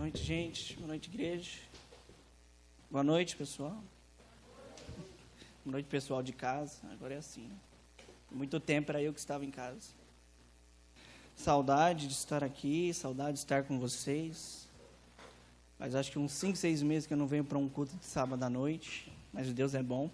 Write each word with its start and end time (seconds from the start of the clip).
noite, 0.00 0.24
gente. 0.24 0.76
Boa 0.76 0.88
noite, 0.88 1.10
igreja. 1.10 1.58
Boa 2.90 3.04
noite, 3.04 3.36
pessoal. 3.36 3.84
Boa 5.62 5.72
noite, 5.72 5.84
pessoal 5.90 6.22
de 6.22 6.32
casa. 6.32 6.78
Agora 6.90 7.12
é 7.12 7.18
assim. 7.18 7.46
Muito 8.30 8.58
tempo 8.58 8.90
era 8.90 9.02
eu 9.02 9.12
que 9.12 9.18
estava 9.18 9.44
em 9.44 9.50
casa. 9.50 9.90
Saudade 11.36 12.06
de 12.06 12.14
estar 12.14 12.42
aqui, 12.42 12.94
saudade 12.94 13.34
de 13.34 13.38
estar 13.40 13.64
com 13.64 13.78
vocês. 13.78 14.66
Mas 15.78 15.94
acho 15.94 16.10
que 16.10 16.18
uns 16.18 16.32
5, 16.32 16.56
6 16.56 16.80
meses 16.80 17.06
que 17.06 17.12
eu 17.12 17.18
não 17.18 17.26
venho 17.26 17.44
para 17.44 17.58
um 17.58 17.68
culto 17.68 17.94
de 17.94 18.06
sábado 18.06 18.42
à 18.42 18.48
noite. 18.48 19.12
Mas 19.34 19.52
Deus 19.52 19.74
é 19.74 19.82
bom. 19.82 20.08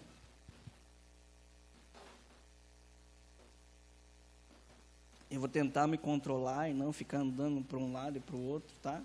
Eu 5.31 5.39
vou 5.39 5.47
tentar 5.47 5.87
me 5.87 5.97
controlar 5.97 6.67
e 6.69 6.73
não 6.73 6.91
ficar 6.91 7.19
andando 7.19 7.63
para 7.63 7.77
um 7.77 7.93
lado 7.93 8.17
e 8.17 8.19
para 8.19 8.35
o 8.35 8.49
outro, 8.49 8.75
tá? 8.83 9.01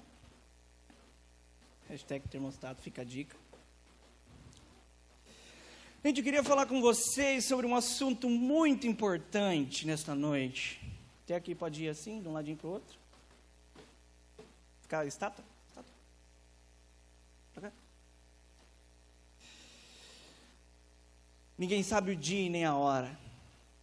Hashtag 1.93 2.27
termostato, 2.27 2.81
fica 2.81 3.03
a 3.03 3.05
dica. 3.05 3.37
Gente, 6.03 6.17
eu 6.17 6.25
queria 6.25 6.43
falar 6.43 6.65
com 6.65 6.81
vocês 6.81 7.45
sobre 7.45 7.67
um 7.67 7.77
assunto 7.77 8.31
muito 8.31 8.87
importante 8.87 9.87
nesta 9.87 10.15
noite. 10.15 10.81
Até 11.23 11.35
aqui 11.35 11.55
pode 11.55 11.85
ir 11.85 11.91
assim, 11.91 12.23
de 12.23 12.29
um 12.29 12.33
ladinho 12.33 12.57
para 12.57 12.67
o 12.67 12.71
outro. 12.71 12.99
Ficar 14.81 15.07
estátua? 15.07 15.45
estátua. 15.69 15.93
Ninguém 21.59 21.83
sabe 21.83 22.13
o 22.13 22.17
dia 22.17 22.47
e 22.47 22.49
nem 22.49 22.65
a 22.65 22.75
hora. 22.75 23.21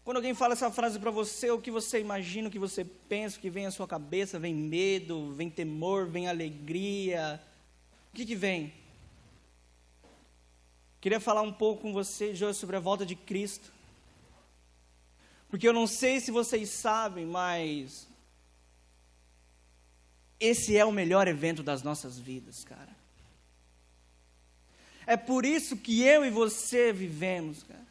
Quando 0.04 0.18
alguém 0.18 0.34
fala 0.34 0.54
essa 0.54 0.72
frase 0.72 0.98
para 0.98 1.12
você, 1.12 1.52
o 1.52 1.62
que 1.62 1.70
você 1.70 2.00
imagina, 2.00 2.48
o 2.48 2.52
que 2.52 2.58
você 2.58 2.84
pensa, 2.84 3.38
o 3.38 3.40
que 3.40 3.52
vem 3.52 3.68
à 3.68 3.72
sua 3.72 3.88
cabeça, 3.88 4.40
vem 4.40 4.56
medo, 4.56 5.32
vem 5.36 5.48
temor, 5.48 6.08
vem 6.08 6.28
alegria. 6.28 7.40
O 8.12 8.16
que, 8.16 8.26
que 8.26 8.36
vem? 8.36 8.74
Queria 11.02 11.20
falar 11.20 11.42
um 11.42 11.54
pouco 11.54 11.84
com 11.84 11.94
você, 11.94 12.30
hoje 12.30 12.54
sobre 12.56 12.76
a 12.76 12.80
volta 12.80 13.06
de 13.06 13.16
Cristo. 13.16 13.72
Porque 15.50 15.68
eu 15.68 15.74
não 15.74 15.88
sei 15.88 16.20
se 16.20 16.30
vocês 16.30 16.70
sabem, 16.70 17.26
mas 17.26 18.08
esse 20.40 20.78
é 20.78 20.86
o 20.86 20.92
melhor 20.92 21.28
evento 21.28 21.64
das 21.64 21.84
nossas 21.84 22.20
vidas, 22.20 22.64
cara. 22.64 22.98
É 25.08 25.18
por 25.18 25.46
isso 25.46 25.76
que 25.76 26.04
eu 26.04 26.24
e 26.24 26.30
você 26.30 26.94
vivemos, 26.94 27.64
cara. 27.64 27.88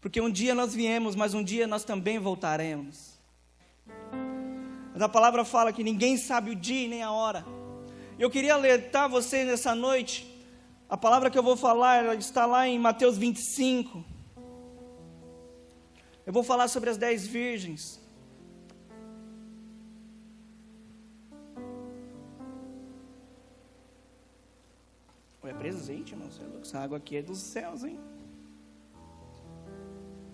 Porque 0.00 0.20
um 0.20 0.30
dia 0.30 0.54
nós 0.54 0.72
viemos, 0.72 1.14
mas 1.14 1.34
um 1.34 1.42
dia 1.42 1.66
nós 1.66 1.84
também 1.84 2.18
voltaremos. 2.18 3.18
Mas 4.92 5.02
a 5.02 5.08
palavra 5.08 5.44
fala 5.44 5.72
que 5.72 5.84
ninguém 5.84 6.16
sabe 6.16 6.52
o 6.52 6.56
dia 6.56 6.88
nem 6.88 7.02
a 7.02 7.10
hora. 7.10 7.44
Eu 8.18 8.30
queria 8.30 8.54
alertar 8.54 9.08
vocês 9.08 9.46
nessa 9.46 9.74
noite. 9.74 10.26
A 10.88 10.96
palavra 10.96 11.30
que 11.30 11.38
eu 11.38 11.42
vou 11.42 11.56
falar 11.56 12.16
está 12.16 12.46
lá 12.46 12.66
em 12.66 12.78
Mateus 12.78 13.18
25. 13.18 14.04
Eu 16.24 16.32
vou 16.32 16.42
falar 16.42 16.68
sobre 16.68 16.88
as 16.90 16.96
dez 16.96 17.26
virgens. 17.26 18.00
É 25.44 25.52
presente, 25.52 26.12
irmão. 26.12 26.28
Essa 26.60 26.80
água 26.80 26.98
aqui 26.98 27.16
é 27.16 27.22
dos 27.22 27.38
céus, 27.38 27.84
hein? 27.84 28.00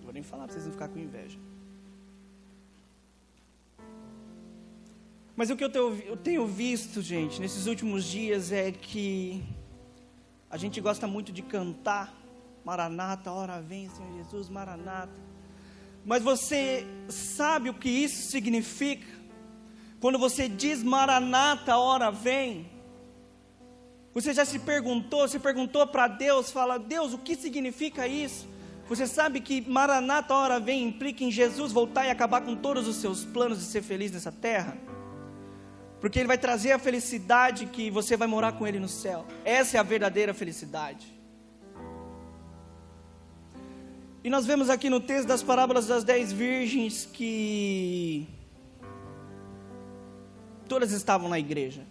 vou 0.03 0.13
nem 0.13 0.23
falar 0.23 0.45
para 0.45 0.53
vocês 0.53 0.65
não 0.65 0.73
ficar 0.73 0.89
com 0.89 0.99
inveja. 0.99 1.39
Mas 5.35 5.49
o 5.49 5.57
que 5.57 5.65
eu 5.65 6.17
tenho, 6.17 6.47
visto, 6.47 7.01
gente, 7.01 7.41
nesses 7.41 7.67
últimos 7.67 8.05
dias 8.05 8.53
é 8.53 8.71
que 8.71 9.43
a 10.51 10.59
gente 10.59 10.81
gosta 10.81 11.07
muito 11.07 11.33
de 11.33 11.43
cantar 11.43 12.15
Maranata, 12.65 13.33
hora 13.33 13.61
vem, 13.61 13.89
Senhor 13.89 14.13
Jesus, 14.19 14.49
Maranata. 14.49 15.13
Mas 16.05 16.23
você 16.23 16.87
sabe 17.09 17.71
o 17.71 17.75
que 17.75 17.89
isso 17.89 18.31
significa? 18.31 19.07
Quando 20.01 20.19
você 20.19 20.49
diz 20.49 20.83
Maranata, 20.83 21.77
hora 21.77 22.11
vem. 22.11 22.71
Você 24.13 24.35
já 24.35 24.45
se 24.45 24.59
perguntou, 24.59 25.27
se 25.27 25.39
perguntou 25.39 25.87
para 25.87 26.09
Deus, 26.09 26.51
fala: 26.51 26.79
Deus, 26.79 27.15
o 27.15 27.19
que 27.19 27.35
significa 27.35 28.07
isso? 28.07 28.47
Você 28.89 29.07
sabe 29.07 29.41
que 29.41 29.63
Maranata, 29.63 30.35
hora 30.35 30.61
vem, 30.61 30.85
implica 30.85 31.25
em 31.25 31.31
Jesus 31.31 31.73
voltar 31.73 32.05
e 32.05 32.11
acabar 32.11 32.43
com 32.43 32.55
todos 32.55 32.87
os 32.87 32.97
seus 32.97 33.25
planos 33.25 33.59
de 33.59 33.65
ser 33.65 33.83
feliz 33.83 34.13
nessa 34.13 34.31
terra? 34.31 34.77
Porque 36.03 36.19
Ele 36.19 36.27
vai 36.27 36.37
trazer 36.37 36.73
a 36.73 36.81
felicidade 36.81 37.67
que 37.67 37.89
você 37.89 38.17
vai 38.17 38.27
morar 38.27 38.55
com 38.55 38.67
Ele 38.67 38.81
no 38.81 38.89
céu. 38.89 39.25
Essa 39.45 39.77
é 39.77 39.81
a 39.81 39.85
verdadeira 39.85 40.35
felicidade. 40.35 41.07
E 44.25 44.29
nós 44.29 44.45
vemos 44.45 44.69
aqui 44.69 44.91
no 44.91 44.99
texto 44.99 45.29
das 45.29 45.45
parábolas 45.45 45.87
das 45.87 46.03
dez 46.03 46.33
virgens 46.33 47.07
que 47.07 48.27
todas 50.69 50.91
estavam 50.91 51.29
na 51.29 51.39
igreja. 51.39 51.87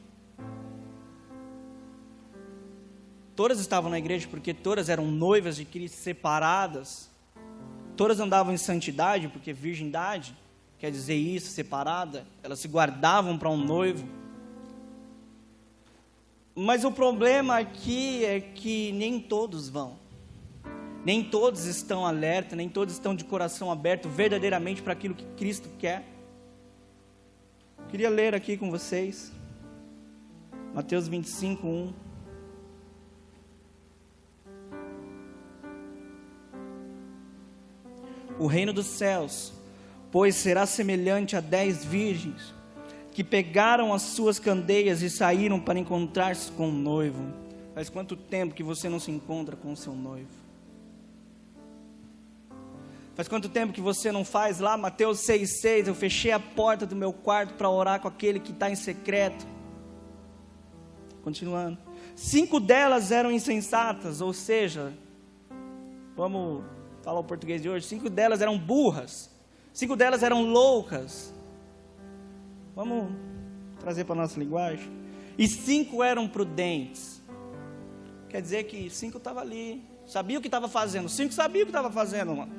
Todas 3.33 3.61
estavam 3.61 3.89
na 3.89 3.97
igreja 3.97 4.27
porque 4.29 4.53
todas 4.53 4.89
eram 4.89 5.05
noivas 5.09 5.55
de 5.55 5.63
Cristo, 5.63 5.95
separadas. 5.95 7.09
Todas 7.95 8.19
andavam 8.19 8.53
em 8.53 8.57
santidade, 8.57 9.29
porque 9.29 9.53
virgindade 9.53 10.35
quer 10.81 10.89
dizer 10.89 11.13
isso, 11.13 11.51
separada. 11.51 12.25
Elas 12.41 12.57
se 12.57 12.67
guardavam 12.67 13.37
para 13.37 13.47
um 13.51 13.55
noivo. 13.55 14.03
Mas 16.55 16.83
o 16.83 16.91
problema 16.91 17.59
aqui 17.59 18.25
é 18.25 18.41
que 18.41 18.91
nem 18.93 19.19
todos 19.19 19.69
vão. 19.69 19.99
Nem 21.05 21.23
todos 21.23 21.65
estão 21.65 22.03
alerta, 22.03 22.55
nem 22.55 22.67
todos 22.67 22.95
estão 22.95 23.15
de 23.15 23.23
coração 23.23 23.71
aberto 23.71 24.09
verdadeiramente 24.09 24.81
para 24.81 24.93
aquilo 24.93 25.13
que 25.13 25.23
Cristo 25.37 25.69
quer. 25.77 26.03
Queria 27.87 28.09
ler 28.09 28.33
aqui 28.33 28.57
com 28.57 28.71
vocês. 28.71 29.31
Mateus 30.73 31.07
25, 31.07 31.67
1. 31.67 31.93
O 38.39 38.47
reino 38.47 38.73
dos 38.73 38.87
céus, 38.87 39.53
pois 40.11 40.35
será 40.35 40.65
semelhante 40.65 41.35
a 41.35 41.41
dez 41.41 41.85
virgens 41.85 42.53
que 43.11 43.23
pegaram 43.23 43.93
as 43.93 44.03
suas 44.03 44.39
candeias 44.39 45.01
e 45.01 45.09
saíram 45.09 45.59
para 45.59 45.77
encontrar-se 45.77 46.51
com 46.51 46.69
o 46.69 46.71
noivo. 46.71 47.33
Faz 47.73 47.89
quanto 47.89 48.15
tempo 48.15 48.53
que 48.53 48.63
você 48.63 48.89
não 48.89 48.99
se 48.99 49.11
encontra 49.11 49.55
com 49.55 49.71
o 49.71 49.77
seu 49.77 49.93
noivo? 49.93 50.29
Faz 53.15 53.27
quanto 53.27 53.49
tempo 53.49 53.73
que 53.73 53.81
você 53.81 54.11
não 54.11 54.23
faz 54.23 54.59
lá, 54.59 54.77
Mateus 54.77 55.19
6,6? 55.19 55.87
Eu 55.87 55.95
fechei 55.95 56.31
a 56.31 56.39
porta 56.39 56.85
do 56.85 56.95
meu 56.95 57.11
quarto 57.11 57.53
para 57.55 57.69
orar 57.69 57.99
com 57.99 58.07
aquele 58.07 58.39
que 58.39 58.51
está 58.51 58.69
em 58.69 58.75
secreto. 58.75 59.45
Continuando. 61.21 61.77
Cinco 62.15 62.59
delas 62.59 63.11
eram 63.11 63.31
insensatas, 63.31 64.21
ou 64.21 64.33
seja, 64.33 64.93
vamos 66.15 66.63
falar 67.03 67.19
o 67.19 67.23
português 67.23 67.61
de 67.61 67.69
hoje, 67.69 67.85
cinco 67.85 68.09
delas 68.09 68.41
eram 68.41 68.57
burras, 68.57 69.30
cinco 69.73 69.95
delas 69.95 70.23
eram 70.23 70.43
loucas. 70.43 71.33
Vamos 72.75 73.11
trazer 73.79 74.05
para 74.05 74.13
a 74.13 74.21
nossa 74.23 74.39
linguagem? 74.39 74.89
E 75.37 75.47
cinco 75.47 76.03
eram 76.03 76.27
prudentes. 76.27 77.21
Quer 78.29 78.41
dizer 78.41 78.63
que 78.63 78.89
cinco 78.89 79.17
estavam 79.17 79.41
ali, 79.41 79.83
sabia 80.07 80.37
o 80.37 80.41
que 80.41 80.47
estava 80.47 80.69
fazendo, 80.69 81.09
cinco 81.09 81.33
sabia 81.33 81.63
o 81.63 81.65
que 81.65 81.69
estava 81.69 81.91
fazendo, 81.91 82.33
mano. 82.35 82.53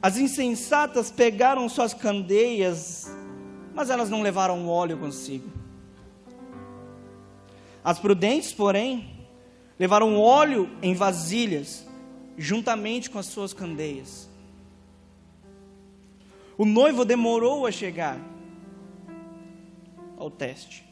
As 0.00 0.16
insensatas 0.18 1.10
pegaram 1.10 1.68
suas 1.68 1.94
candeias, 1.94 3.10
mas 3.74 3.90
elas 3.90 4.10
não 4.10 4.22
levaram 4.22 4.68
óleo 4.68 4.98
consigo. 4.98 5.48
As 7.82 7.98
prudentes, 7.98 8.52
porém, 8.52 9.26
levaram 9.78 10.18
óleo 10.18 10.68
em 10.82 10.94
vasilhas 10.94 11.86
juntamente 12.36 13.08
com 13.08 13.18
as 13.18 13.26
suas 13.26 13.52
candeias. 13.52 14.27
O 16.58 16.64
noivo 16.64 17.04
demorou 17.04 17.66
a 17.66 17.70
chegar 17.70 18.18
ao 20.16 20.28
teste. 20.28 20.84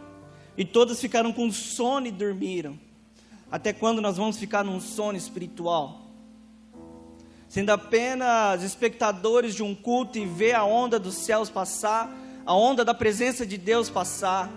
E 0.56 0.64
todas 0.64 1.00
ficaram 1.00 1.32
com 1.32 1.50
sono 1.50 2.06
e 2.06 2.12
dormiram. 2.12 2.78
Até 3.50 3.72
quando 3.72 4.00
nós 4.00 4.16
vamos 4.16 4.38
ficar 4.38 4.64
num 4.64 4.80
sono 4.80 5.18
espiritual? 5.18 6.02
Sendo 7.48 7.70
apenas 7.70 8.62
espectadores 8.62 9.56
de 9.56 9.64
um 9.64 9.74
culto 9.74 10.18
e 10.18 10.24
ver 10.24 10.54
a 10.54 10.64
onda 10.64 11.00
dos 11.00 11.14
céus 11.14 11.50
passar, 11.50 12.16
a 12.44 12.54
onda 12.54 12.84
da 12.84 12.94
presença 12.94 13.44
de 13.44 13.58
Deus 13.58 13.90
passar. 13.90 14.48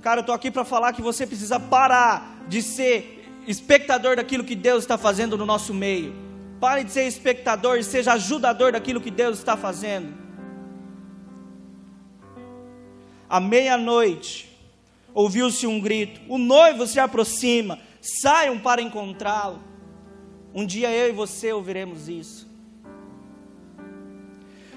Cara, 0.00 0.20
eu 0.20 0.22
estou 0.22 0.34
aqui 0.34 0.48
para 0.48 0.64
falar 0.64 0.92
que 0.92 1.02
você 1.02 1.26
precisa 1.26 1.58
parar 1.58 2.44
de 2.48 2.62
ser 2.62 3.42
espectador 3.48 4.14
daquilo 4.14 4.44
que 4.44 4.54
Deus 4.54 4.84
está 4.84 4.96
fazendo 4.96 5.36
no 5.36 5.44
nosso 5.44 5.74
meio. 5.74 6.31
Pare 6.62 6.84
de 6.84 6.92
ser 6.92 7.08
espectador 7.08 7.76
e 7.76 7.82
seja 7.82 8.12
ajudador 8.12 8.70
daquilo 8.70 9.00
que 9.00 9.10
Deus 9.10 9.36
está 9.36 9.56
fazendo. 9.56 10.14
À 13.28 13.40
meia-noite, 13.40 14.48
ouviu-se 15.12 15.66
um 15.66 15.80
grito: 15.80 16.20
O 16.28 16.38
noivo 16.38 16.86
se 16.86 17.00
aproxima, 17.00 17.80
saiam 18.00 18.60
para 18.60 18.80
encontrá-lo. 18.80 19.60
Um 20.54 20.64
dia 20.64 20.88
eu 20.92 21.08
e 21.08 21.12
você 21.12 21.52
ouviremos 21.52 22.08
isso. 22.08 22.48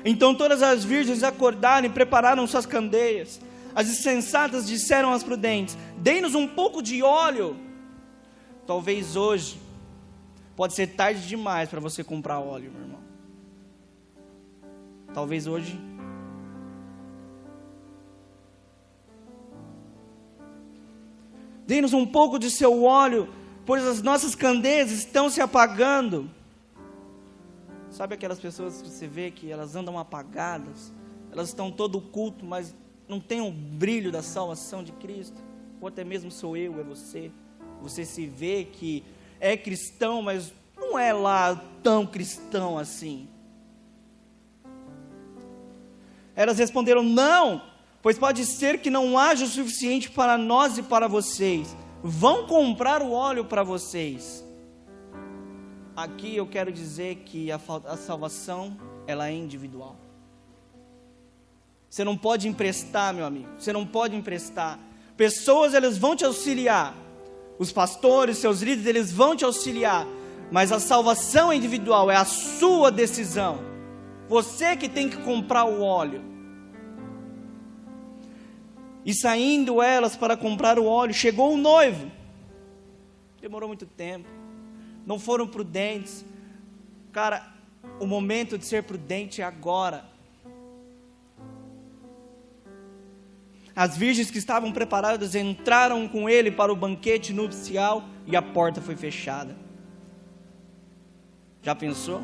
Então 0.04 0.34
todas 0.34 0.64
as 0.64 0.84
virgens 0.84 1.22
acordaram 1.22 1.86
e 1.86 1.92
prepararam 1.92 2.48
suas 2.48 2.66
candeias. 2.66 3.40
As 3.76 3.88
insensatas 3.88 4.66
disseram 4.66 5.14
às 5.14 5.22
prudentes: 5.22 5.78
Dei-nos 5.98 6.34
um 6.34 6.48
pouco 6.48 6.82
de 6.82 7.04
óleo. 7.04 7.56
Talvez 8.66 9.16
hoje, 9.16 9.64
pode 10.56 10.74
ser 10.74 10.88
tarde 10.88 11.28
demais 11.28 11.70
para 11.70 11.80
você 11.80 12.04
comprar 12.04 12.40
óleo, 12.40 12.72
meu 12.72 12.82
irmão. 12.82 13.02
Talvez 15.14 15.48
hoje. 15.48 15.80
Dê-nos 21.68 21.94
um 21.94 22.06
pouco 22.06 22.38
de 22.38 22.52
seu 22.52 22.84
óleo, 22.84 23.28
pois 23.66 23.86
as 23.86 24.02
nossas 24.02 24.36
candeias 24.36 24.92
estão 24.92 25.30
se 25.30 25.42
apagando. 25.42 26.30
Sabe 27.90 28.14
aquelas 28.14 28.40
pessoas 28.40 28.82
que 28.82 28.90
você 28.90 29.08
vê 29.08 29.32
que 29.32 29.50
elas 29.50 29.76
andam 29.76 29.98
apagadas, 29.98 30.94
elas 31.32 31.48
estão 31.48 31.72
todo 31.72 32.00
culto, 32.02 32.46
mas 32.46 32.76
não 33.08 33.20
tem 33.20 33.42
o 33.42 33.52
brilho 33.52 34.12
da 34.12 34.22
salvação 34.22 34.84
de 34.84 34.92
Cristo? 34.92 35.42
Ou 35.80 35.88
até 35.88 36.04
mesmo 36.04 36.30
sou 36.30 36.58
eu, 36.58 36.80
é 36.80 36.84
você. 36.84 37.32
Você 37.82 38.06
se 38.06 38.26
vê 38.28 38.66
que 38.66 39.04
é 39.40 39.56
cristão, 39.56 40.22
mas 40.22 40.54
não 40.76 40.98
é 40.98 41.14
lá 41.14 41.56
tão 41.84 42.06
cristão 42.06 42.78
assim. 42.78 43.28
Elas 46.36 46.58
responderam: 46.58 47.04
Não, 47.04 47.62
pois 48.02 48.18
pode 48.18 48.46
ser 48.46 48.80
que 48.80 48.90
não 48.90 49.18
haja 49.18 49.46
o 49.46 49.50
suficiente 49.50 50.10
para 50.10 50.38
nós 50.38 50.78
e 50.78 50.84
para 50.84 51.08
vocês. 51.08 51.76
Vão 52.04 52.46
comprar 52.46 53.02
o 53.02 53.12
óleo 53.12 53.46
para 53.46 53.64
vocês. 53.64 54.44
Aqui 55.96 56.36
eu 56.36 56.46
quero 56.46 56.72
dizer 56.72 57.16
que 57.26 57.52
a, 57.52 57.60
a 57.86 57.98
salvação, 57.98 58.78
ela 59.08 59.30
é 59.30 59.34
individual. 59.34 59.96
Você 61.90 62.04
não 62.04 62.18
pode 62.18 62.48
emprestar, 62.50 63.14
meu 63.14 63.26
amigo. 63.26 63.48
Você 63.58 63.72
não 63.72 63.86
pode 63.86 64.16
emprestar. 64.16 64.78
Pessoas, 65.16 65.74
elas 65.74 65.98
vão 65.98 66.14
te 66.14 66.26
auxiliar. 66.26 66.94
Os 67.58 67.72
pastores, 67.72 68.38
seus 68.38 68.62
líderes, 68.62 68.86
eles 68.86 69.12
vão 69.12 69.36
te 69.36 69.46
auxiliar. 69.46 70.08
Mas 70.52 70.72
a 70.72 70.80
salvação 70.80 71.52
individual, 71.52 72.12
é 72.12 72.16
a 72.16 72.26
sua 72.26 72.92
decisão. 72.92 73.60
Você 74.28 74.76
que 74.76 74.90
tem 74.90 75.10
que 75.10 75.18
comprar 75.18 75.66
o 75.66 75.82
óleo. 75.82 76.24
E 79.04 79.14
saindo 79.14 79.82
elas 79.82 80.16
para 80.16 80.36
comprar 80.36 80.80
o 80.80 80.86
óleo, 80.86 81.14
chegou 81.14 81.54
o 81.54 81.58
noivo. 81.58 82.12
Demorou 83.40 83.68
muito 83.68 83.86
tempo 83.86 84.36
não 85.06 85.20
foram 85.20 85.48
prudentes. 85.48 86.26
Cara, 87.12 87.54
o 88.00 88.08
momento 88.08 88.58
de 88.58 88.66
ser 88.66 88.84
prudente 88.84 89.42
é 89.42 89.46
agora. 89.46 90.06
As 93.76 93.98
virgens 93.98 94.32
que 94.32 94.38
estavam 94.38 94.72
preparadas 94.72 95.36
entraram 95.36 96.08
com 96.08 96.30
ele 96.30 96.50
para 96.50 96.72
o 96.72 96.76
banquete 96.76 97.34
nupcial 97.34 98.06
e 98.26 98.36
a 98.36 98.42
porta 98.42 98.82
foi 98.82 98.96
fechada. 98.96 99.56
Já 101.62 101.76
pensou? 101.76 102.22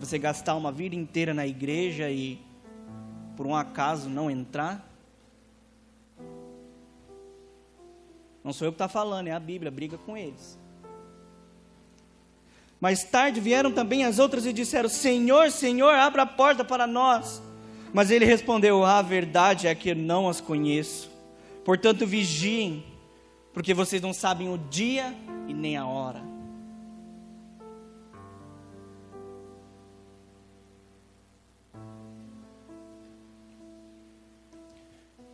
Você 0.00 0.18
gastar 0.18 0.56
uma 0.56 0.72
vida 0.72 0.96
inteira 0.96 1.32
na 1.32 1.46
igreja 1.46 2.10
e 2.10 2.40
por 3.36 3.46
um 3.46 3.54
acaso 3.54 4.08
não 4.08 4.28
entrar? 4.28 4.84
Não 8.42 8.52
sou 8.52 8.66
eu 8.66 8.72
que 8.72 8.76
está 8.76 8.88
falando, 8.88 9.28
é 9.28 9.32
a 9.32 9.40
Bíblia, 9.40 9.70
briga 9.70 9.98
com 9.98 10.16
eles. 10.16 10.58
Mais 12.80 13.04
tarde 13.04 13.40
vieram 13.40 13.72
também 13.72 14.04
as 14.04 14.18
outras 14.18 14.46
e 14.46 14.52
disseram: 14.52 14.88
Senhor, 14.88 15.50
Senhor, 15.50 15.94
abra 15.94 16.22
a 16.22 16.26
porta 16.26 16.64
para 16.64 16.86
nós. 16.86 17.42
Mas 17.92 18.10
ele 18.10 18.24
respondeu: 18.24 18.84
A 18.84 19.02
verdade 19.02 19.66
é 19.66 19.74
que 19.74 19.94
não 19.94 20.28
as 20.28 20.40
conheço. 20.40 21.10
Portanto, 21.64 22.06
vigiem, 22.06 22.84
porque 23.52 23.74
vocês 23.74 24.00
não 24.00 24.12
sabem 24.12 24.48
o 24.48 24.56
dia 24.56 25.14
e 25.48 25.54
nem 25.54 25.76
a 25.76 25.86
hora. 25.86 26.22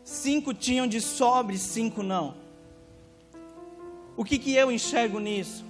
Cinco 0.05 0.53
tinham 0.53 0.87
de 0.87 1.01
sobre, 1.01 1.59
cinco 1.59 2.03
não. 2.03 2.35
O 4.17 4.25
que, 4.25 4.39
que 4.39 4.55
eu 4.55 4.71
enxergo 4.71 5.19
nisso? 5.19 5.65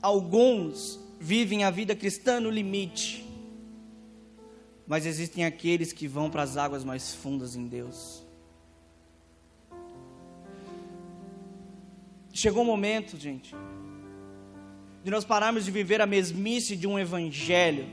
Alguns 0.00 1.00
vivem 1.18 1.64
a 1.64 1.70
vida 1.70 1.94
cristã 1.94 2.40
no 2.40 2.48
limite, 2.48 3.24
mas 4.90 5.06
existem 5.06 5.44
aqueles 5.44 5.92
que 5.92 6.08
vão 6.08 6.28
para 6.28 6.42
as 6.42 6.56
águas 6.56 6.82
mais 6.82 7.14
fundas 7.14 7.54
em 7.54 7.64
Deus. 7.68 8.26
Chegou 12.32 12.64
o 12.64 12.66
momento, 12.66 13.16
gente, 13.16 13.54
de 15.04 15.10
nós 15.12 15.24
pararmos 15.24 15.64
de 15.64 15.70
viver 15.70 16.00
a 16.00 16.06
mesmice 16.06 16.74
de 16.74 16.88
um 16.88 16.98
evangelho. 16.98 17.86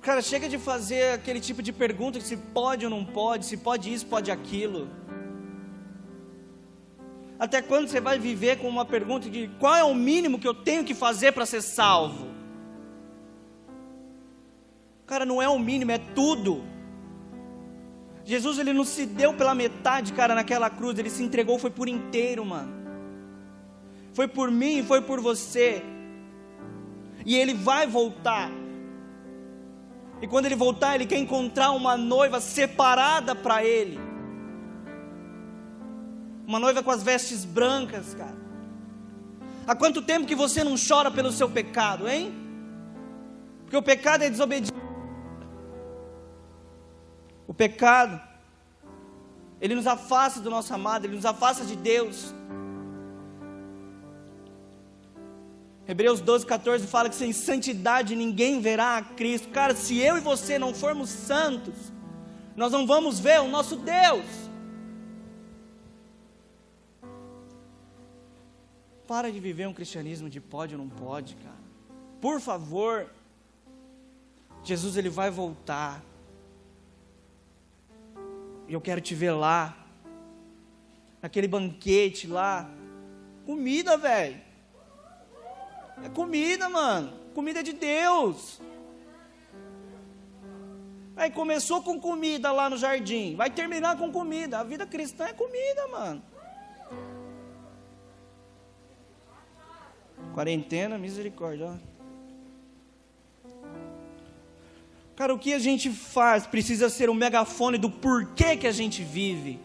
Cara, 0.00 0.22
chega 0.22 0.48
de 0.48 0.56
fazer 0.56 1.12
aquele 1.12 1.38
tipo 1.38 1.62
de 1.62 1.70
pergunta 1.70 2.18
se 2.18 2.38
pode 2.38 2.86
ou 2.86 2.90
não 2.90 3.04
pode, 3.04 3.44
se 3.44 3.58
pode 3.58 3.92
isso, 3.92 4.06
pode 4.06 4.30
aquilo. 4.30 4.88
Até 7.38 7.60
quando 7.60 7.88
você 7.88 8.00
vai 8.00 8.18
viver 8.18 8.56
com 8.56 8.70
uma 8.70 8.86
pergunta 8.86 9.28
de 9.28 9.48
qual 9.60 9.76
é 9.76 9.84
o 9.84 9.94
mínimo 9.94 10.38
que 10.38 10.48
eu 10.48 10.54
tenho 10.54 10.82
que 10.82 10.94
fazer 10.94 11.32
para 11.32 11.44
ser 11.44 11.60
salvo? 11.60 12.31
Cara, 15.12 15.26
não 15.26 15.42
é 15.42 15.46
o 15.46 15.58
mínimo, 15.58 15.90
é 15.90 15.98
tudo. 15.98 16.64
Jesus 18.24 18.58
ele 18.58 18.72
não 18.72 18.82
se 18.82 19.04
deu 19.04 19.34
pela 19.34 19.54
metade, 19.54 20.10
cara, 20.14 20.34
naquela 20.34 20.70
cruz, 20.70 20.98
ele 20.98 21.10
se 21.10 21.22
entregou 21.22 21.58
foi 21.58 21.68
por 21.68 21.86
inteiro, 21.86 22.46
mano. 22.46 22.72
Foi 24.14 24.26
por 24.26 24.50
mim, 24.50 24.82
foi 24.82 25.02
por 25.02 25.20
você. 25.20 25.82
E 27.26 27.36
ele 27.36 27.52
vai 27.52 27.86
voltar. 27.86 28.50
E 30.22 30.26
quando 30.26 30.46
ele 30.46 30.56
voltar, 30.56 30.94
ele 30.94 31.04
quer 31.04 31.18
encontrar 31.18 31.72
uma 31.72 31.94
noiva 31.94 32.40
separada 32.40 33.34
para 33.34 33.62
ele. 33.62 34.00
Uma 36.46 36.58
noiva 36.58 36.82
com 36.82 36.90
as 36.90 37.02
vestes 37.02 37.44
brancas, 37.44 38.14
cara. 38.14 38.38
Há 39.66 39.74
quanto 39.74 40.00
tempo 40.00 40.26
que 40.26 40.34
você 40.34 40.64
não 40.64 40.74
chora 40.76 41.10
pelo 41.10 41.30
seu 41.30 41.50
pecado, 41.50 42.08
hein? 42.08 42.32
Porque 43.64 43.76
o 43.76 43.82
pecado 43.82 44.24
é 44.24 44.30
desobediência. 44.30 44.72
O 47.52 47.54
pecado, 47.54 48.18
ele 49.60 49.74
nos 49.74 49.86
afasta 49.86 50.40
do 50.40 50.48
nosso 50.48 50.72
amado, 50.72 51.04
ele 51.04 51.16
nos 51.16 51.26
afasta 51.26 51.66
de 51.66 51.76
Deus. 51.76 52.34
Hebreus 55.86 56.22
12, 56.22 56.46
14 56.46 56.86
fala 56.86 57.10
que 57.10 57.14
sem 57.14 57.30
santidade 57.30 58.16
ninguém 58.16 58.58
verá 58.62 58.96
a 58.96 59.02
Cristo. 59.02 59.50
Cara, 59.50 59.74
se 59.74 59.98
eu 59.98 60.16
e 60.16 60.20
você 60.20 60.58
não 60.58 60.72
formos 60.72 61.10
santos, 61.10 61.92
nós 62.56 62.72
não 62.72 62.86
vamos 62.86 63.20
ver 63.20 63.42
o 63.42 63.48
nosso 63.48 63.76
Deus. 63.76 64.24
para 69.06 69.30
de 69.30 69.38
viver 69.40 69.68
um 69.68 69.74
cristianismo 69.74 70.30
de 70.30 70.40
pode 70.40 70.74
ou 70.74 70.80
não 70.80 70.88
pode, 70.88 71.36
cara. 71.36 71.62
Por 72.18 72.40
favor. 72.40 73.10
Jesus 74.64 74.96
ele 74.96 75.10
vai 75.10 75.30
voltar. 75.30 76.02
Eu 78.74 78.80
quero 78.80 79.00
te 79.00 79.14
ver 79.14 79.32
lá. 79.32 79.76
Naquele 81.20 81.46
banquete 81.46 82.26
lá. 82.26 82.70
Comida, 83.44 83.96
velho. 83.96 84.40
É 86.04 86.08
comida, 86.08 86.68
mano. 86.68 87.12
Comida 87.34 87.62
de 87.62 87.72
Deus. 87.72 88.60
Aí 91.14 91.30
começou 91.30 91.82
com 91.82 92.00
comida 92.00 92.50
lá 92.50 92.70
no 92.70 92.76
jardim, 92.76 93.36
vai 93.36 93.50
terminar 93.50 93.98
com 93.98 94.10
comida. 94.10 94.58
A 94.58 94.64
vida 94.64 94.86
cristã 94.86 95.26
é 95.26 95.32
comida, 95.32 95.86
mano. 95.88 96.22
Quarentena, 100.32 100.96
misericórdia. 100.96 101.78
Cara, 105.14 105.34
o 105.34 105.38
que 105.38 105.52
a 105.52 105.58
gente 105.58 105.90
faz 105.90 106.46
precisa 106.46 106.88
ser 106.88 107.08
o 107.08 107.12
um 107.12 107.14
megafone 107.14 107.76
do 107.76 107.90
porquê 107.90 108.56
que 108.56 108.66
a 108.66 108.72
gente 108.72 109.02
vive. 109.02 109.60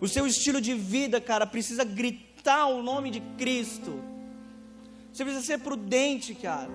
O 0.00 0.08
seu 0.08 0.26
estilo 0.26 0.60
de 0.60 0.74
vida, 0.74 1.20
cara, 1.20 1.46
precisa 1.46 1.84
gritar 1.84 2.66
o 2.66 2.82
nome 2.82 3.10
de 3.10 3.20
Cristo. 3.38 4.02
Você 5.12 5.24
precisa 5.24 5.44
ser 5.44 5.58
prudente, 5.58 6.34
cara. 6.34 6.70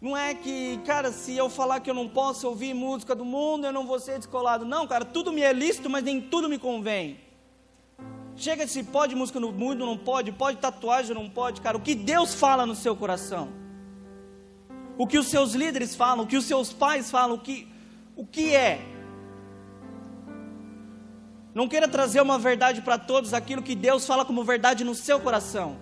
Não 0.00 0.16
é 0.16 0.34
que, 0.34 0.78
cara, 0.86 1.12
se 1.12 1.36
eu 1.36 1.50
falar 1.50 1.80
que 1.80 1.90
eu 1.90 1.94
não 1.94 2.08
posso 2.08 2.48
ouvir 2.48 2.72
música 2.74 3.14
do 3.14 3.24
mundo, 3.24 3.66
eu 3.66 3.72
não 3.72 3.86
vou 3.86 4.00
ser 4.00 4.18
descolado. 4.18 4.64
Não, 4.64 4.86
cara, 4.86 5.04
tudo 5.04 5.30
me 5.30 5.42
é 5.42 5.52
lícito, 5.52 5.90
mas 5.90 6.02
nem 6.02 6.20
tudo 6.20 6.48
me 6.48 6.58
convém. 6.58 7.20
Chega 8.34 8.66
se 8.66 8.82
pode 8.82 9.14
música 9.14 9.38
no 9.38 9.52
mundo, 9.52 9.84
não 9.84 9.98
pode, 9.98 10.32
pode 10.32 10.56
tatuagem, 10.56 11.14
não 11.14 11.28
pode, 11.28 11.60
cara. 11.60 11.76
O 11.76 11.80
que 11.80 11.94
Deus 11.94 12.34
fala 12.34 12.64
no 12.64 12.74
seu 12.74 12.96
coração? 12.96 13.59
O 15.00 15.06
que 15.06 15.18
os 15.18 15.28
seus 15.28 15.54
líderes 15.54 15.96
falam, 15.96 16.26
o 16.26 16.28
que 16.28 16.36
os 16.36 16.44
seus 16.44 16.74
pais 16.74 17.10
falam, 17.10 17.36
o 17.36 17.40
que, 17.40 17.66
o 18.14 18.26
que 18.26 18.54
é? 18.54 18.86
Não 21.54 21.66
queira 21.66 21.88
trazer 21.88 22.20
uma 22.20 22.38
verdade 22.38 22.82
para 22.82 22.98
todos, 22.98 23.32
aquilo 23.32 23.62
que 23.62 23.74
Deus 23.74 24.06
fala 24.06 24.26
como 24.26 24.44
verdade 24.44 24.84
no 24.84 24.94
seu 24.94 25.18
coração. 25.18 25.78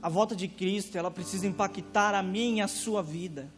A 0.00 0.08
volta 0.08 0.36
de 0.36 0.46
Cristo, 0.46 0.96
ela 0.96 1.10
precisa 1.10 1.48
impactar 1.48 2.14
a 2.14 2.22
minha 2.22 2.58
e 2.58 2.60
a 2.60 2.68
sua 2.68 3.02
vida. 3.02 3.52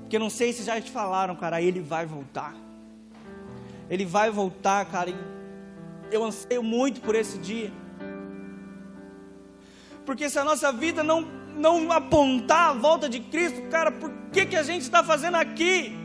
Porque 0.00 0.18
não 0.18 0.30
sei 0.30 0.54
se 0.54 0.62
já 0.62 0.80
te 0.80 0.90
falaram, 0.90 1.36
cara, 1.36 1.60
ele 1.60 1.80
vai 1.80 2.06
voltar. 2.06 2.56
Ele 3.90 4.06
vai 4.06 4.30
voltar, 4.30 4.86
cara, 4.86 5.10
eu 6.10 6.24
anseio 6.24 6.62
muito 6.62 7.02
por 7.02 7.14
esse 7.14 7.36
dia. 7.36 7.81
Porque 10.04 10.28
se 10.28 10.38
a 10.38 10.44
nossa 10.44 10.72
vida 10.72 11.02
não, 11.02 11.22
não 11.56 11.92
apontar 11.92 12.70
a 12.70 12.72
volta 12.72 13.08
de 13.08 13.20
Cristo, 13.20 13.62
cara, 13.68 13.90
por 13.90 14.10
que, 14.32 14.46
que 14.46 14.56
a 14.56 14.62
gente 14.62 14.82
está 14.82 15.02
fazendo 15.04 15.36
aqui? 15.36 15.96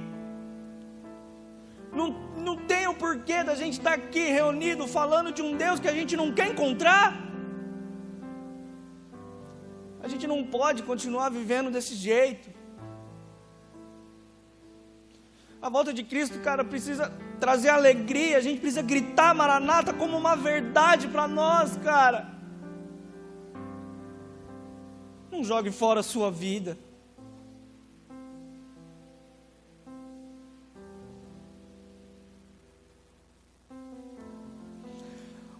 Não, 1.91 2.09
não 2.37 2.55
tem 2.55 2.87
o 2.87 2.93
porquê 2.93 3.43
da 3.43 3.55
gente 3.55 3.79
estar 3.79 3.91
tá 3.91 3.95
aqui 3.95 4.29
reunido 4.29 4.87
falando 4.87 5.31
de 5.31 5.41
um 5.41 5.55
Deus 5.57 5.79
que 5.79 5.87
a 5.87 5.93
gente 5.93 6.15
não 6.15 6.31
quer 6.31 6.49
encontrar. 6.49 7.27
A 10.01 10.07
gente 10.07 10.27
não 10.27 10.43
pode 10.43 10.83
continuar 10.83 11.29
vivendo 11.29 11.71
desse 11.71 11.95
jeito. 11.95 12.49
A 15.59 15.69
volta 15.69 15.91
de 15.91 16.03
Cristo, 16.03 16.39
cara, 16.39 16.63
precisa 16.63 17.11
trazer 17.39 17.69
alegria, 17.69 18.37
a 18.37 18.41
gente 18.41 18.59
precisa 18.59 18.81
gritar 18.81 19.33
Maranata 19.33 19.91
como 19.91 20.15
uma 20.15 20.35
verdade 20.35 21.07
para 21.07 21.27
nós, 21.27 21.75
cara. 21.77 22.36
Não 25.37 25.43
jogue 25.43 25.69
fora 25.69 25.99
a 25.99 26.03
sua 26.03 26.31
vida. 26.31 26.75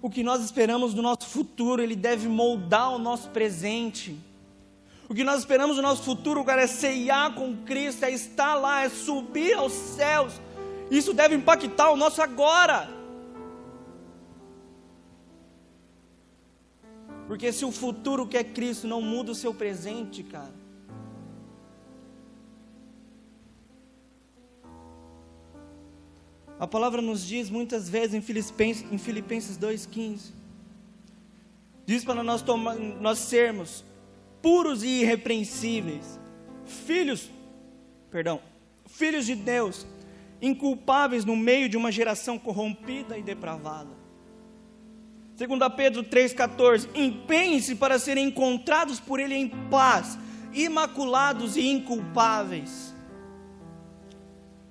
O 0.01 0.09
que 0.09 0.23
nós 0.23 0.43
esperamos 0.43 0.95
do 0.95 1.03
nosso 1.03 1.27
futuro, 1.27 1.79
ele 1.79 1.95
deve 1.95 2.27
moldar 2.27 2.91
o 2.91 2.97
nosso 2.97 3.29
presente. 3.29 4.19
O 5.07 5.13
que 5.13 5.23
nós 5.23 5.41
esperamos 5.41 5.77
no 5.77 5.83
nosso 5.83 6.01
futuro, 6.01 6.43
cara, 6.43 6.63
é 6.63 6.67
ceiar 6.67 7.35
com 7.35 7.55
Cristo, 7.57 8.03
é 8.03 8.09
estar 8.09 8.55
lá, 8.55 8.81
é 8.81 8.89
subir 8.89 9.53
aos 9.53 9.73
céus. 9.73 10.33
Isso 10.89 11.13
deve 11.13 11.35
impactar 11.35 11.91
o 11.91 11.95
nosso 11.95 12.19
agora. 12.19 12.96
Porque 17.27 17.51
se 17.51 17.65
o 17.65 17.71
futuro 17.71 18.25
que 18.25 18.37
é 18.37 18.43
Cristo 18.43 18.87
não 18.87 19.01
muda 19.01 19.33
o 19.33 19.35
seu 19.35 19.53
presente, 19.53 20.23
cara. 20.23 20.55
A 26.57 26.65
palavra 26.65 27.01
nos 27.01 27.27
diz 27.27 27.49
muitas 27.49 27.87
vezes 27.87 28.15
em 28.15 28.21
Filipenses, 28.21 28.91
em 28.91 28.97
Filipenses 28.97 29.57
2,15: 29.59 30.31
diz 31.85 32.03
para 32.03 32.23
nós, 32.23 32.41
tomar, 32.41 32.75
nós 32.75 33.19
sermos 33.19 33.83
puros 34.41 34.81
e 34.81 35.01
irrepreensíveis, 35.01 36.17
filhos, 36.65 37.29
perdão, 38.09 38.41
filhos 38.87 39.25
de 39.25 39.35
Deus, 39.35 39.85
inculpáveis 40.41 41.25
no 41.25 41.35
meio 41.35 41.67
de 41.67 41.75
uma 41.75 41.91
geração 41.91 42.39
corrompida 42.39 43.17
e 43.17 43.21
depravada. 43.21 44.06
Segundo 45.37 45.69
Pedro 45.69 46.03
3,14, 46.03 46.89
empenhem-se 46.95 47.75
para 47.75 47.99
serem 47.99 48.29
encontrados 48.29 48.99
por 48.99 49.19
Ele 49.19 49.35
em 49.35 49.47
paz, 49.69 50.17
imaculados 50.51 51.55
e 51.55 51.67
inculpáveis. 51.67 52.91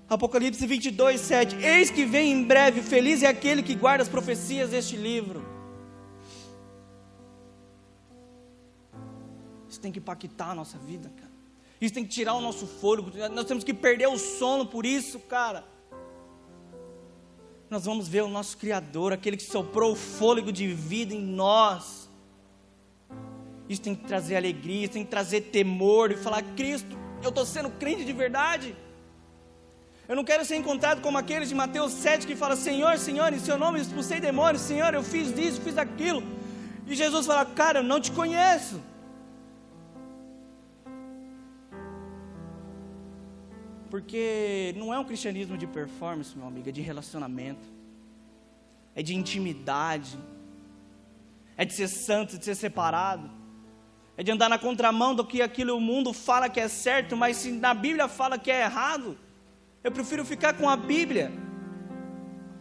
Apocalipse 0.09 0.67
22, 0.67 1.21
7, 1.21 1.57
eis 1.65 1.89
que 1.89 2.05
vem 2.05 2.33
em 2.33 2.43
breve, 2.43 2.83
feliz 2.83 3.23
é 3.23 3.29
aquele 3.29 3.63
que 3.63 3.77
guarda 3.77 4.03
as 4.03 4.09
profecias 4.09 4.71
deste 4.71 4.97
livro. 4.97 5.47
Isso 9.69 9.81
tem 9.81 9.93
que 9.93 10.01
impactar 10.01 10.51
a 10.51 10.55
nossa 10.55 10.79
vida, 10.79 11.09
cara. 11.17 11.31
Isso 11.81 11.95
tem 11.95 12.03
que 12.03 12.11
tirar 12.11 12.35
o 12.35 12.41
nosso 12.41 12.67
fôlego. 12.67 13.13
Nós 13.33 13.45
temos 13.45 13.63
que 13.63 13.73
perder 13.73 14.09
o 14.09 14.19
sono 14.19 14.67
por 14.67 14.85
isso, 14.85 15.21
cara. 15.21 15.65
Nós 17.69 17.85
vamos 17.85 18.07
ver 18.07 18.23
o 18.23 18.29
nosso 18.29 18.57
Criador, 18.57 19.13
aquele 19.13 19.37
que 19.37 19.43
soprou 19.43 19.93
o 19.93 19.97
fôlego 19.97 20.53
de 20.53 20.69
vida 20.69 21.13
em 21.13 21.21
nós. 21.21 22.09
Isso 23.69 23.83
tem 23.83 23.95
que 23.95 24.05
trazer 24.05 24.37
alegria, 24.37 24.85
isso 24.85 24.93
tem 24.93 25.05
que 25.05 25.11
trazer 25.11 25.41
temor 25.43 26.13
e 26.13 26.17
falar: 26.17 26.43
Cristo, 26.55 26.97
eu 27.23 27.31
estou 27.31 27.45
sendo 27.45 27.71
crente 27.71 28.05
de 28.05 28.13
verdade. 28.13 28.77
Eu 30.09 30.15
não 30.15 30.23
quero 30.23 30.45
ser 30.45 30.55
encontrado 30.55 31.01
como 31.01 31.19
aqueles 31.19 31.49
de 31.49 31.55
Mateus 31.55 31.93
7 31.93 32.27
que 32.27 32.37
fala: 32.37 32.55
Senhor, 32.55 32.97
Senhor, 32.99 33.33
em 33.33 33.41
seu 33.41 33.59
nome 33.59 33.79
eu 33.79 33.83
expulsei 33.83 34.21
demônios, 34.21 34.63
Senhor, 34.63 34.95
eu 34.95 35.03
fiz 35.03 35.37
isso, 35.37 35.61
fiz 35.61 35.77
aquilo. 35.77 36.23
E 36.87 36.95
Jesus 36.95 37.27
fala: 37.27 37.45
Cara, 37.45 37.81
eu 37.81 37.83
não 37.83 38.01
te 38.01 38.13
conheço. 38.13 38.81
Porque 43.91 44.75
não 44.77 44.93
é 44.93 44.99
um 44.99 45.05
cristianismo 45.05 45.57
de 45.57 45.67
performance, 45.67 46.37
meu 46.37 46.47
amigo, 46.47 46.69
é 46.69 46.73
de 46.73 46.81
relacionamento, 46.81 47.67
é 48.95 49.03
de 49.03 49.15
intimidade, 49.15 50.19
é 51.57 51.65
de 51.65 51.73
ser 51.73 51.89
santo, 51.89 52.39
de 52.39 52.45
ser 52.45 52.55
separado, 52.55 53.31
é 54.17 54.23
de 54.23 54.31
andar 54.31 54.49
na 54.49 54.59
contramão 54.59 55.15
do 55.15 55.25
que 55.25 55.43
aquilo 55.43 55.77
o 55.77 55.81
mundo 55.81 56.13
fala 56.13 56.49
que 56.49 56.59
é 56.59 56.69
certo, 56.69 57.17
mas 57.17 57.37
se 57.37 57.53
na 57.53 57.75
Bíblia 57.75 58.09
fala 58.09 58.39
que 58.39 58.51
é 58.51 58.63
errado, 58.63 59.17
eu 59.85 59.93
prefiro 59.93 60.25
ficar 60.25 60.55
com 60.55 60.69
a 60.69 60.77
Bíblia 60.77 61.31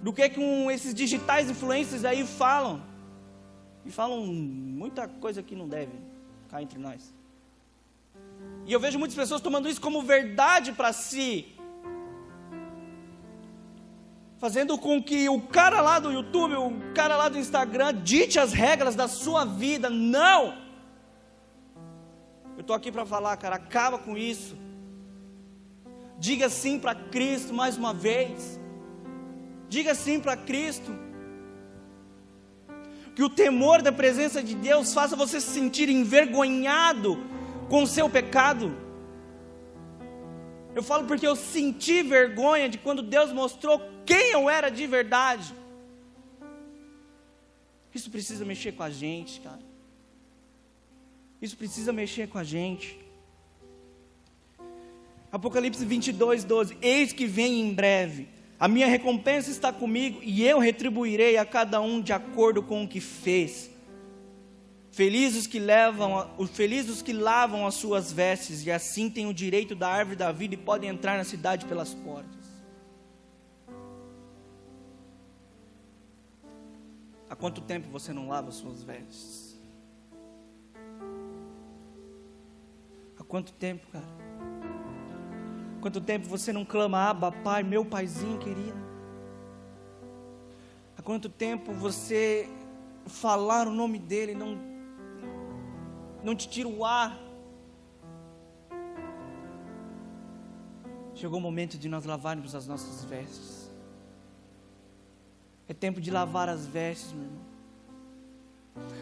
do 0.04 0.14
que 0.14 0.30
com 0.30 0.70
esses 0.70 0.94
digitais 0.94 1.50
influências 1.50 2.06
aí 2.06 2.26
falam. 2.26 2.84
E 3.84 3.92
falam 3.92 4.24
muita 4.24 5.08
coisa 5.08 5.42
que 5.42 5.56
não 5.56 5.68
deve 5.68 5.94
cá 6.50 6.62
entre 6.62 6.78
nós. 6.78 7.14
E 8.66 8.74
eu 8.74 8.80
vejo 8.80 8.98
muitas 8.98 9.16
pessoas 9.16 9.42
tomando 9.42 9.70
isso 9.70 9.80
como 9.80 10.02
verdade 10.02 10.72
para 10.74 10.92
si. 10.92 11.54
Fazendo 14.40 14.78
com 14.78 15.02
que 15.02 15.30
o 15.30 15.40
cara 15.40 15.82
lá 15.82 16.00
do 16.00 16.12
YouTube, 16.12 16.56
o 16.56 16.94
cara 16.94 17.16
lá 17.16 17.30
do 17.30 17.38
Instagram, 17.38 17.94
dite 17.94 18.40
as 18.40 18.54
regras 18.54 18.96
da 18.96 19.08
sua 19.08 19.46
vida. 19.46 19.90
Não! 19.90 20.58
Eu 22.56 22.62
estou 22.62 22.76
aqui 22.76 22.92
para 22.92 23.06
falar, 23.06 23.38
cara, 23.38 23.56
acaba 23.56 24.00
com 24.00 24.18
isso. 24.18 24.58
Diga 26.18 26.50
sim 26.50 26.80
para 26.80 26.96
Cristo 26.96 27.54
mais 27.54 27.78
uma 27.78 27.94
vez. 27.94 28.60
Diga 29.70 29.94
sim 29.94 30.20
para 30.20 30.36
Cristo. 30.36 30.92
Que 33.14 33.24
o 33.24 33.30
temor 33.30 33.82
da 33.82 33.92
presença 33.92 34.42
de 34.42 34.56
Deus 34.56 34.94
faça 34.94 35.16
você 35.16 35.40
se 35.40 35.52
sentir 35.52 35.88
envergonhado 35.88 37.35
com 37.70 37.84
o 37.84 37.88
seu 37.88 38.10
pecado. 38.10 38.76
Eu 40.74 40.84
falo 40.84 41.06
porque 41.06 41.26
eu 41.26 41.36
senti 41.36 42.04
vergonha 42.04 42.68
de 42.68 42.78
quando 42.78 43.02
Deus 43.02 43.32
mostrou 43.32 43.82
quem 44.06 44.32
eu 44.32 44.50
era 44.50 44.70
de 44.70 44.86
verdade. 44.86 45.54
Isso 47.94 48.12
precisa 48.12 48.44
mexer 48.44 48.74
com 48.74 48.84
a 48.84 48.90
gente, 48.90 49.40
cara. 49.40 49.62
Isso 51.42 51.56
precisa 51.56 51.94
mexer 51.94 52.28
com 52.28 52.38
a 52.38 52.44
gente. 52.44 53.00
Apocalipse 55.32 55.86
22, 55.86 56.44
12: 56.44 56.78
Eis 56.82 57.14
que 57.14 57.26
vem 57.26 57.62
em 57.62 57.74
breve, 57.74 58.28
a 58.60 58.68
minha 58.68 58.88
recompensa 58.88 59.50
está 59.50 59.72
comigo, 59.72 60.20
e 60.24 60.46
eu 60.46 60.60
retribuirei 60.60 61.38
a 61.38 61.46
cada 61.46 61.80
um 61.82 62.02
de 62.02 62.12
acordo 62.12 62.64
com 62.64 62.84
o 62.84 62.88
que 62.88 63.00
fez. 63.00 63.70
Felizes 64.96 65.46
que 65.46 65.60
levam, 65.60 66.32
os 66.38 66.52
felizes 66.52 67.02
que 67.02 67.12
lavam 67.12 67.68
as 67.68 67.74
suas 67.74 68.14
vestes 68.14 68.66
e 68.66 68.72
assim 68.72 69.10
têm 69.10 69.28
o 69.28 69.34
direito 69.34 69.76
da 69.76 69.90
árvore 69.90 70.16
da 70.16 70.32
vida 70.32 70.54
e 70.54 70.58
podem 70.58 70.90
entrar 70.90 71.18
na 71.18 71.26
cidade 71.26 71.66
pelas 71.66 71.94
portas. 71.94 72.46
Há 77.30 77.36
quanto 77.36 77.60
tempo 77.60 77.90
você 77.90 78.14
não 78.14 78.30
lava 78.30 78.48
as 78.48 78.56
suas 78.56 78.84
vestes? 78.84 79.60
Há 83.20 83.24
quanto 83.26 83.52
tempo, 83.52 83.86
cara? 83.92 84.08
Há 85.78 85.82
quanto 85.82 86.00
tempo 86.00 86.26
você 86.30 86.54
não 86.54 86.64
clama, 86.64 87.10
Abba, 87.10 87.34
Pai, 87.34 87.64
meu 87.64 87.84
paizinho 87.84 88.40
querido? 88.40 88.80
Há 90.98 91.02
quanto 91.02 91.28
tempo 91.28 91.74
você 91.74 92.50
falar 93.06 93.68
o 93.68 93.72
nome 93.72 94.00
dele 94.00 94.34
não 94.34 94.74
não 96.26 96.36
te 96.36 96.50
tira 96.50 96.68
o 96.68 96.84
ar. 96.84 97.18
Chegou 101.14 101.40
o 101.40 101.42
momento 101.42 101.78
de 101.78 101.88
nós 101.88 102.04
lavarmos 102.04 102.56
as 102.56 102.68
nossas 102.68 103.06
vestes. 103.06 103.72
É 105.68 105.74
tempo 105.74 106.02
de 106.02 106.10
lavar 106.10 106.50
as 106.50 106.66
vestes, 106.66 107.14
meu 107.14 107.26
irmão. 107.26 107.46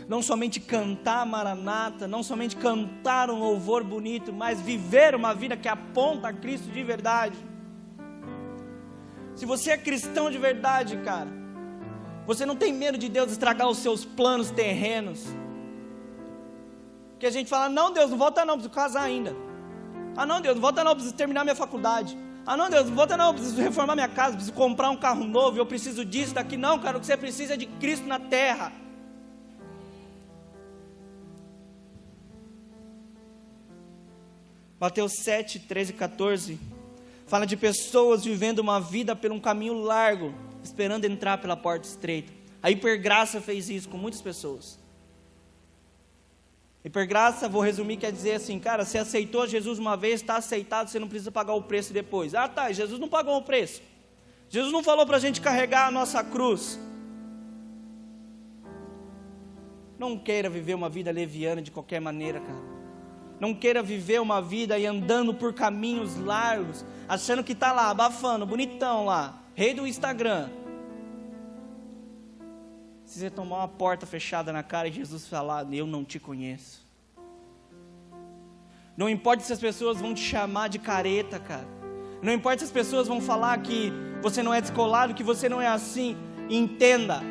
Não 0.07 0.21
somente 0.21 0.59
cantar 0.59 1.25
Maranata, 1.25 2.07
não 2.07 2.21
somente 2.21 2.55
cantar 2.57 3.31
um 3.31 3.39
louvor 3.39 3.83
bonito, 3.83 4.31
mas 4.31 4.61
viver 4.61 5.15
uma 5.15 5.33
vida 5.33 5.57
que 5.57 5.67
aponta 5.67 6.27
a 6.27 6.33
Cristo 6.33 6.69
de 6.69 6.83
verdade. 6.83 7.37
Se 9.35 9.45
você 9.45 9.71
é 9.71 9.77
cristão 9.77 10.29
de 10.29 10.37
verdade, 10.37 10.97
cara, 10.97 11.31
você 12.27 12.45
não 12.45 12.55
tem 12.55 12.71
medo 12.71 12.97
de 12.97 13.09
Deus 13.09 13.31
estragar 13.31 13.67
os 13.67 13.79
seus 13.79 14.05
planos 14.05 14.51
terrenos. 14.51 15.25
Que 17.23 17.27
a 17.27 17.31
gente 17.31 17.49
fala: 17.49 17.69
não, 17.69 17.89
Deus, 17.93 18.11
não 18.11 18.17
volta 18.17 18.43
não, 18.43 18.55
preciso 18.55 18.75
casar 18.75 19.03
ainda. 19.03 19.33
Ah, 20.13 20.25
não, 20.25 20.41
Deus, 20.41 20.55
não 20.55 20.61
volta 20.61 20.83
não, 20.83 20.93
preciso 20.93 21.15
terminar 21.15 21.45
minha 21.45 21.55
faculdade. 21.55 22.17
Ah, 22.45 22.57
não, 22.57 22.69
Deus, 22.69 22.87
não 22.89 22.95
volta 22.97 23.15
não, 23.15 23.33
preciso 23.33 23.61
reformar 23.61 23.95
minha 23.95 24.09
casa, 24.09 24.35
preciso 24.35 24.51
comprar 24.51 24.89
um 24.89 24.97
carro 24.97 25.23
novo, 25.23 25.57
eu 25.57 25.65
preciso 25.65 26.03
disso, 26.03 26.33
daqui. 26.33 26.57
Não, 26.57 26.77
cara, 26.79 26.97
o 26.97 26.99
que 26.99 27.05
você 27.05 27.15
precisa 27.15 27.53
é 27.53 27.55
de 27.55 27.65
Cristo 27.65 28.05
na 28.05 28.19
terra. 28.19 28.73
Mateus 34.77 35.13
7, 35.13 35.59
13 35.59 35.91
e 35.91 35.95
14 35.95 36.59
fala 37.25 37.47
de 37.47 37.55
pessoas 37.55 38.25
vivendo 38.25 38.59
uma 38.59 38.81
vida 38.81 39.15
por 39.15 39.31
um 39.31 39.39
caminho 39.39 39.75
largo, 39.75 40.35
esperando 40.61 41.05
entrar 41.05 41.37
pela 41.37 41.55
porta 41.55 41.87
estreita. 41.87 42.33
A 42.61 42.69
hipergraça 42.69 43.39
fez 43.39 43.69
isso 43.69 43.87
com 43.87 43.97
muitas 43.97 44.19
pessoas. 44.19 44.82
Hipergraça, 46.83 47.47
vou 47.47 47.61
resumir, 47.61 47.95
quer 47.95 48.11
dizer 48.11 48.33
assim, 48.33 48.59
cara, 48.59 48.83
você 48.83 48.97
aceitou 48.97 49.47
Jesus 49.47 49.79
uma 49.79 49.95
vez, 49.95 50.15
está 50.15 50.35
aceitado, 50.35 50.89
você 50.89 50.99
não 50.99 51.07
precisa 51.07 51.31
pagar 51.31 51.53
o 51.53 51.63
preço 51.63 51.93
depois. 51.93 52.35
Ah, 52.35 52.47
tá, 52.47 52.71
Jesus 52.71 52.99
não 52.99 53.07
pagou 53.07 53.37
o 53.37 53.41
preço. 53.41 53.81
Jesus 54.49 54.71
não 54.71 54.83
falou 54.83 55.05
para 55.05 55.15
a 55.15 55.19
gente 55.19 55.39
carregar 55.39 55.87
a 55.87 55.91
nossa 55.91 56.21
cruz. 56.23 56.77
Não 59.97 60.17
queira 60.17 60.49
viver 60.49 60.73
uma 60.73 60.89
vida 60.89 61.09
leviana 61.09 61.61
de 61.61 61.71
qualquer 61.71 62.01
maneira, 62.01 62.41
cara. 62.41 62.73
Não 63.39 63.53
queira 63.53 63.81
viver 63.81 64.19
uma 64.19 64.41
vida 64.41 64.77
e 64.77 64.85
andando 64.85 65.33
por 65.33 65.53
caminhos 65.53 66.17
largos, 66.17 66.85
achando 67.07 67.43
que 67.43 67.53
está 67.53 67.71
lá, 67.71 67.89
abafando, 67.89 68.45
bonitão 68.45 69.05
lá, 69.05 69.41
rei 69.55 69.73
do 69.73 69.87
Instagram. 69.87 70.49
Se 73.13 73.19
você 73.19 73.29
tomar 73.29 73.57
uma 73.57 73.67
porta 73.67 74.07
fechada 74.07 74.51
na 74.51 74.63
cara 74.63 74.87
e 74.87 74.91
Jesus 74.91 75.27
falar, 75.27 75.71
eu 75.71 75.85
não 75.85 76.03
te 76.03 76.19
conheço. 76.19 76.83
Não 78.97 79.07
importa 79.07 79.43
se 79.43 79.53
as 79.53 79.59
pessoas 79.59 80.01
vão 80.01 80.15
te 80.15 80.21
chamar 80.23 80.67
de 80.67 80.79
careta, 80.79 81.39
cara. 81.39 81.67
Não 82.23 82.33
importa 82.33 82.57
se 82.57 82.65
as 82.65 82.71
pessoas 82.71 83.07
vão 83.07 83.21
falar 83.21 83.61
que 83.61 83.93
você 84.19 84.41
não 84.41 84.51
é 84.51 84.59
descolado, 84.59 85.13
que 85.13 85.23
você 85.23 85.47
não 85.47 85.61
é 85.61 85.67
assim. 85.67 86.17
Entenda, 86.49 87.21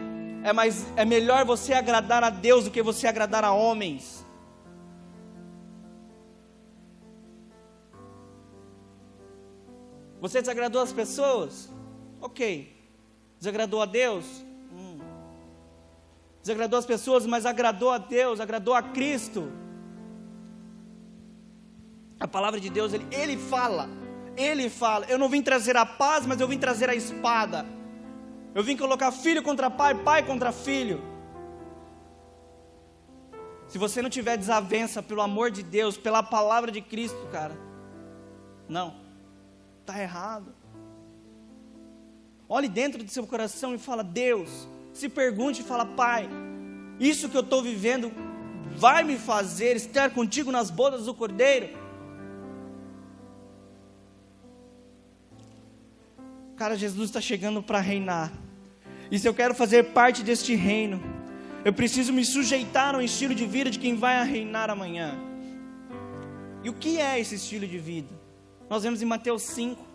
é, 0.45 0.53
mais, 0.53 0.87
é 0.97 1.05
melhor 1.05 1.45
você 1.45 1.73
agradar 1.73 2.23
a 2.23 2.31
Deus 2.31 2.63
do 2.63 2.71
que 2.71 2.81
você 2.81 3.09
agradar 3.09 3.43
a 3.43 3.53
homens. 3.53 4.25
Você 10.21 10.41
desagradou 10.41 10.81
as 10.81 10.93
pessoas? 10.93 11.69
Ok. 12.21 12.73
Desagradou 13.41 13.83
a 13.83 13.85
Deus? 13.85 14.52
Desagradou 16.43 16.79
as 16.79 16.85
pessoas, 16.85 17.25
mas 17.25 17.47
agradou 17.47 17.91
a 17.91 17.99
Deus, 17.99 18.41
agradou 18.41 18.75
a 18.75 18.83
Cristo. 18.83 19.51
A 22.19 22.27
palavra 22.29 22.61
de 22.61 22.69
Deus, 22.69 22.93
ele, 22.93 23.07
ele 23.11 23.37
fala, 23.37 23.89
ele 24.37 24.69
fala: 24.69 25.07
Eu 25.07 25.19
não 25.19 25.29
vim 25.29 25.41
trazer 25.41 25.77
a 25.77 25.87
paz, 25.87 26.27
mas 26.27 26.41
eu 26.41 26.49
vim 26.49 26.59
trazer 26.59 26.91
a 26.91 26.95
espada. 26.95 27.65
Eu 28.55 28.63
vim 28.63 28.77
colocar 28.77 29.11
filho 29.13 29.43
contra 29.43 29.71
pai, 29.71 29.95
pai 29.95 30.25
contra 30.25 30.53
filho. 30.53 31.01
Se 33.69 33.79
você 33.79 34.03
não 34.03 34.11
tiver 34.11 34.37
desavença 34.37 35.03
pelo 35.03 35.23
amor 35.23 35.51
de 35.51 35.63
Deus, 35.63 35.97
pela 35.97 36.23
palavra 36.23 36.71
de 36.71 36.83
Cristo, 36.83 37.27
cara, 37.33 37.57
não, 38.69 38.95
está 39.81 39.99
errado. 39.99 40.55
Olhe 42.49 42.69
dentro 42.69 43.03
do 43.03 43.11
seu 43.11 43.27
coração 43.27 43.75
e 43.75 43.79
fala: 43.79 44.05
Deus, 44.05 44.69
se 44.93 45.09
pergunte 45.09 45.63
e 45.63 45.65
fala: 45.65 45.85
Pai, 45.85 46.29
isso 46.99 47.29
que 47.29 47.37
eu 47.37 47.41
estou 47.41 47.63
vivendo 47.63 48.13
vai 48.77 49.03
me 49.03 49.17
fazer 49.17 49.77
estar 49.77 50.11
contigo 50.11 50.51
nas 50.51 50.71
bodas 50.71 51.07
do 51.07 51.15
Cordeiro? 51.15 51.69
Cara, 56.57 56.77
Jesus 56.77 57.09
está 57.09 57.21
chegando 57.21 57.63
para 57.63 57.81
reinar. 57.81 58.33
E 59.11 59.19
se 59.19 59.29
eu 59.29 59.35
quero 59.35 59.55
fazer 59.55 59.93
parte 59.93 60.23
deste 60.23 60.55
reino, 60.55 61.03
eu 61.65 61.73
preciso 61.73 62.13
me 62.13 62.25
sujeitar 62.25 62.95
ao 62.95 63.03
estilo 63.03 63.35
de 63.35 63.47
vida 63.47 63.71
de 63.71 63.79
quem 63.79 63.97
vai 63.97 64.25
reinar 64.25 64.71
amanhã. 64.71 65.19
E 66.63 66.71
o 66.71 66.73
que 66.73 66.99
é 66.99 67.19
esse 67.19 67.35
estilo 67.35 67.67
de 67.67 67.79
vida? 67.79 68.09
Nós 68.71 68.85
vemos 68.85 69.03
em 69.03 69.05
Mateus 69.05 69.43
5, 69.43 69.92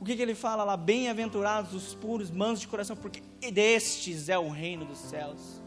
o 0.00 0.04
que, 0.04 0.16
que 0.16 0.22
ele 0.22 0.34
fala 0.34 0.64
lá? 0.64 0.78
Bem-aventurados 0.78 1.74
os 1.74 1.94
puros, 1.94 2.30
mansos 2.30 2.60
de 2.60 2.68
coração, 2.68 2.96
porque 2.96 3.20
destes 3.52 4.30
é 4.30 4.38
o 4.38 4.48
reino 4.48 4.86
dos 4.86 4.96
céus. 4.96 5.60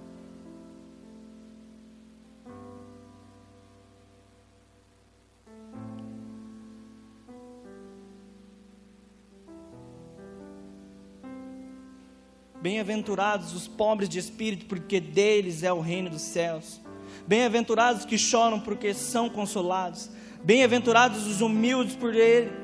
Bem-aventurados 12.60 13.54
os 13.54 13.68
pobres 13.68 14.10
de 14.10 14.18
espírito, 14.18 14.66
porque 14.66 15.00
deles 15.00 15.62
é 15.62 15.72
o 15.72 15.80
reino 15.80 16.10
dos 16.10 16.22
céus. 16.24 16.82
Bem-aventurados 17.28 18.02
os 18.02 18.08
que 18.08 18.18
choram, 18.18 18.60
porque 18.60 18.96
são 18.96 19.30
consolados. 19.30 20.10
Bem-aventurados 20.44 21.26
os 21.26 21.40
humildes, 21.40 21.98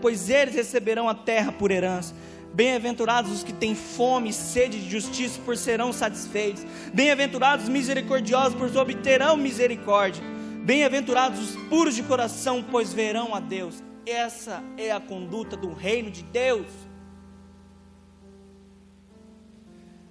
pois 0.01 0.29
eles 0.29 0.53
receberão 0.53 1.07
a 1.07 1.15
terra 1.15 1.51
por 1.51 1.71
herança. 1.71 2.13
Bem-aventurados 2.53 3.31
os 3.31 3.43
que 3.43 3.53
têm 3.53 3.73
fome 3.73 4.29
e 4.29 4.33
sede 4.33 4.81
de 4.81 4.89
justiça, 4.89 5.39
por 5.45 5.55
serão 5.55 5.93
satisfeitos. 5.93 6.65
Bem-aventurados 6.93 7.65
os 7.65 7.69
misericordiosos, 7.69 8.55
pois 8.55 8.75
obterão 8.75 9.37
misericórdia. 9.37 10.21
Bem-aventurados 10.65 11.39
os 11.39 11.55
puros 11.67 11.95
de 11.95 12.03
coração, 12.03 12.61
pois 12.69 12.91
verão 12.91 13.33
a 13.33 13.39
Deus. 13.39 13.81
Essa 14.05 14.61
é 14.75 14.91
a 14.91 14.99
conduta 14.99 15.55
do 15.55 15.71
reino 15.71 16.11
de 16.11 16.23
Deus. 16.23 16.67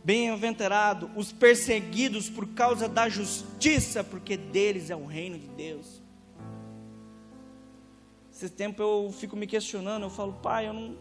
Bem-aventurado 0.02 1.10
os 1.14 1.32
perseguidos 1.32 2.30
por 2.30 2.46
causa 2.54 2.88
da 2.88 3.10
justiça, 3.10 4.02
porque 4.02 4.38
deles 4.38 4.88
é 4.88 4.96
o 4.96 5.04
reino 5.04 5.38
de 5.38 5.48
Deus. 5.48 6.07
Esse 8.38 8.50
tempo 8.50 8.80
eu 8.80 9.10
fico 9.10 9.34
me 9.34 9.48
questionando, 9.48 10.04
eu 10.04 10.10
falo, 10.10 10.32
pai, 10.32 10.68
eu 10.68 10.72
não, 10.72 10.96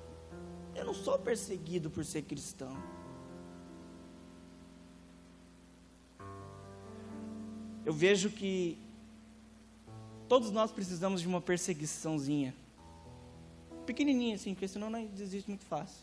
eu 0.74 0.84
não 0.84 0.94
sou 0.96 1.20
perseguido 1.20 1.88
por 1.88 2.04
ser 2.04 2.24
cristão. 2.24 2.76
Eu 7.86 7.94
vejo 7.94 8.32
que 8.32 8.76
todos 10.28 10.50
nós 10.50 10.72
precisamos 10.72 11.22
de 11.22 11.28
uma 11.28 11.40
perseguiçãozinha. 11.40 12.56
Pequenininha 13.86 14.34
assim, 14.34 14.56
porque 14.56 14.68
senão 14.68 14.90
não 14.90 15.06
desiste 15.06 15.48
muito 15.48 15.64
fácil. 15.64 16.02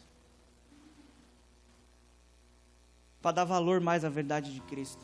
Para 3.21 3.33
dar 3.33 3.45
valor 3.45 3.81
mais 3.81 4.05
à 4.05 4.09
verdade 4.09 4.55
de 4.55 4.61
Cristo. 4.61 5.03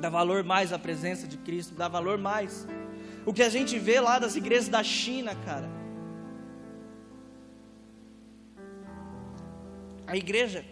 Dar 0.00 0.08
valor 0.08 0.42
mais 0.42 0.72
à 0.72 0.78
presença 0.78 1.28
de 1.28 1.36
Cristo, 1.36 1.74
dar 1.74 1.88
valor 1.88 2.16
mais 2.16 2.66
o 3.24 3.32
que 3.32 3.42
a 3.42 3.48
gente 3.48 3.78
vê 3.78 4.00
lá 4.00 4.18
das 4.18 4.36
igrejas 4.36 4.68
da 4.68 4.82
China, 4.82 5.34
cara. 5.34 5.68
A 10.06 10.16
igreja 10.16 10.64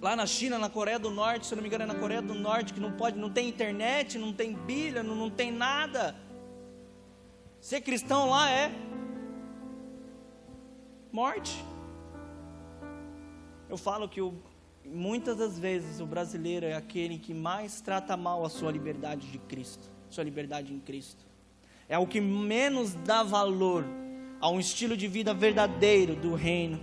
lá 0.00 0.16
na 0.16 0.26
China, 0.26 0.58
na 0.58 0.70
Coreia 0.70 0.98
do 0.98 1.10
Norte, 1.10 1.46
se 1.46 1.54
não 1.54 1.62
me 1.62 1.68
engano 1.68 1.84
é 1.84 1.86
na 1.86 1.94
Coreia 1.94 2.22
do 2.22 2.34
Norte, 2.34 2.72
que 2.72 2.80
não 2.80 2.92
pode, 2.92 3.18
não 3.18 3.30
tem 3.30 3.48
internet, 3.48 4.18
não 4.18 4.32
tem 4.32 4.54
Bíblia, 4.54 5.02
não, 5.02 5.14
não 5.14 5.30
tem 5.30 5.52
nada. 5.52 6.16
Ser 7.60 7.82
cristão 7.82 8.30
lá 8.30 8.50
é 8.50 8.72
morte. 11.12 11.62
Eu 13.68 13.76
falo 13.76 14.08
que 14.08 14.20
o, 14.20 14.34
muitas 14.84 15.36
das 15.36 15.58
vezes 15.58 16.00
o 16.00 16.06
brasileiro 16.06 16.64
é 16.64 16.74
aquele 16.74 17.18
que 17.18 17.34
mais 17.34 17.80
trata 17.80 18.16
mal 18.16 18.44
a 18.44 18.48
sua 18.48 18.72
liberdade 18.72 19.30
de 19.30 19.38
Cristo, 19.38 19.88
sua 20.08 20.24
liberdade 20.24 20.72
em 20.72 20.80
Cristo 20.80 21.29
é 21.90 21.98
o 21.98 22.06
que 22.06 22.20
menos 22.20 22.94
dá 23.04 23.24
valor 23.24 23.84
a 24.40 24.48
um 24.48 24.60
estilo 24.60 24.96
de 24.96 25.08
vida 25.08 25.34
verdadeiro 25.34 26.14
do 26.14 26.34
reino. 26.34 26.78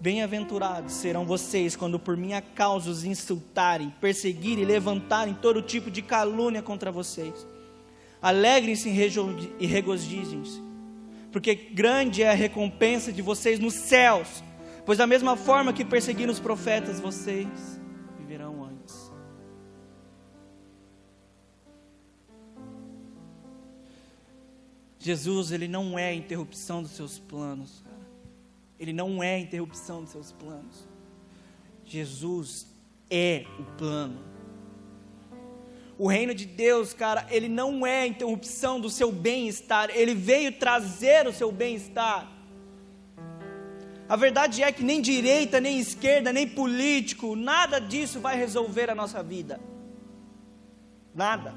Bem-aventurados 0.00 0.94
serão 0.94 1.24
vocês 1.24 1.76
quando 1.76 1.96
por 1.96 2.16
minha 2.16 2.42
causa 2.42 2.90
os 2.90 3.04
insultarem, 3.04 3.94
perseguirem 4.00 4.64
e 4.64 4.66
levantarem 4.66 5.32
todo 5.32 5.62
tipo 5.62 5.92
de 5.92 6.02
calúnia 6.02 6.60
contra 6.60 6.90
vocês. 6.90 7.46
Alegrem-se 8.20 8.88
e 8.88 9.66
regozijem-se, 9.66 10.60
porque 11.30 11.54
grande 11.54 12.22
é 12.22 12.30
a 12.30 12.34
recompensa 12.34 13.12
de 13.12 13.22
vocês 13.22 13.60
nos 13.60 13.74
céus, 13.74 14.42
pois 14.84 14.98
da 14.98 15.06
mesma 15.06 15.36
forma 15.36 15.72
que 15.72 15.84
perseguiram 15.84 16.32
os 16.32 16.40
profetas, 16.40 16.98
vocês 16.98 17.80
viverão 18.18 18.63
Jesus, 25.04 25.52
ele 25.52 25.68
não 25.68 25.98
é 25.98 26.14
interrupção 26.14 26.82
dos 26.82 26.92
seus 26.92 27.18
planos. 27.18 27.84
Ele 28.80 28.90
não 28.90 29.22
é 29.22 29.38
interrupção 29.38 30.00
dos 30.00 30.12
seus 30.12 30.32
planos. 30.32 30.88
Jesus 31.84 32.66
é 33.10 33.44
o 33.58 33.64
plano. 33.76 34.18
O 35.98 36.08
reino 36.08 36.34
de 36.34 36.46
Deus, 36.46 36.94
cara, 36.94 37.26
ele 37.28 37.50
não 37.50 37.86
é 37.86 38.06
interrupção 38.06 38.80
do 38.80 38.88
seu 38.88 39.12
bem-estar, 39.12 39.90
ele 39.90 40.14
veio 40.14 40.52
trazer 40.52 41.28
o 41.28 41.34
seu 41.34 41.52
bem-estar. 41.52 42.26
A 44.08 44.16
verdade 44.16 44.62
é 44.62 44.72
que 44.72 44.82
nem 44.82 45.02
direita, 45.02 45.60
nem 45.60 45.78
esquerda, 45.78 46.32
nem 46.32 46.48
político, 46.48 47.36
nada 47.36 47.78
disso 47.78 48.20
vai 48.20 48.38
resolver 48.38 48.88
a 48.88 48.94
nossa 48.94 49.22
vida. 49.22 49.60
Nada. 51.14 51.54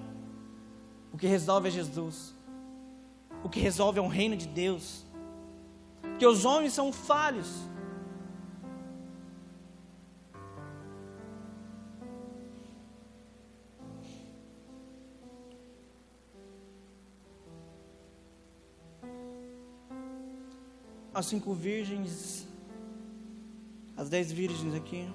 O 1.14 1.18
que 1.18 1.28
resolve 1.28 1.70
é 1.70 1.72
Jesus. 1.72 2.37
O 3.44 3.50
que 3.50 3.60
resolve 3.60 4.00
é 4.00 4.02
o 4.02 4.08
reino 4.08 4.36
de 4.36 4.48
Deus. 4.48 5.06
Porque 6.02 6.26
os 6.26 6.46
homens 6.46 6.74
são 6.74 6.92
falhos. 6.92 7.48
As 21.14 21.26
cinco 21.26 21.54
virgens, 21.54 22.48
as 23.96 24.08
dez 24.08 24.32
virgens 24.32 24.76
aqui, 24.76 25.12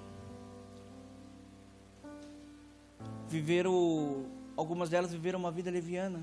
viveram, 3.28 4.26
algumas 4.56 4.90
delas 4.90 5.12
viveram 5.12 5.38
uma 5.38 5.50
vida 5.50 5.70
leviana, 5.70 6.20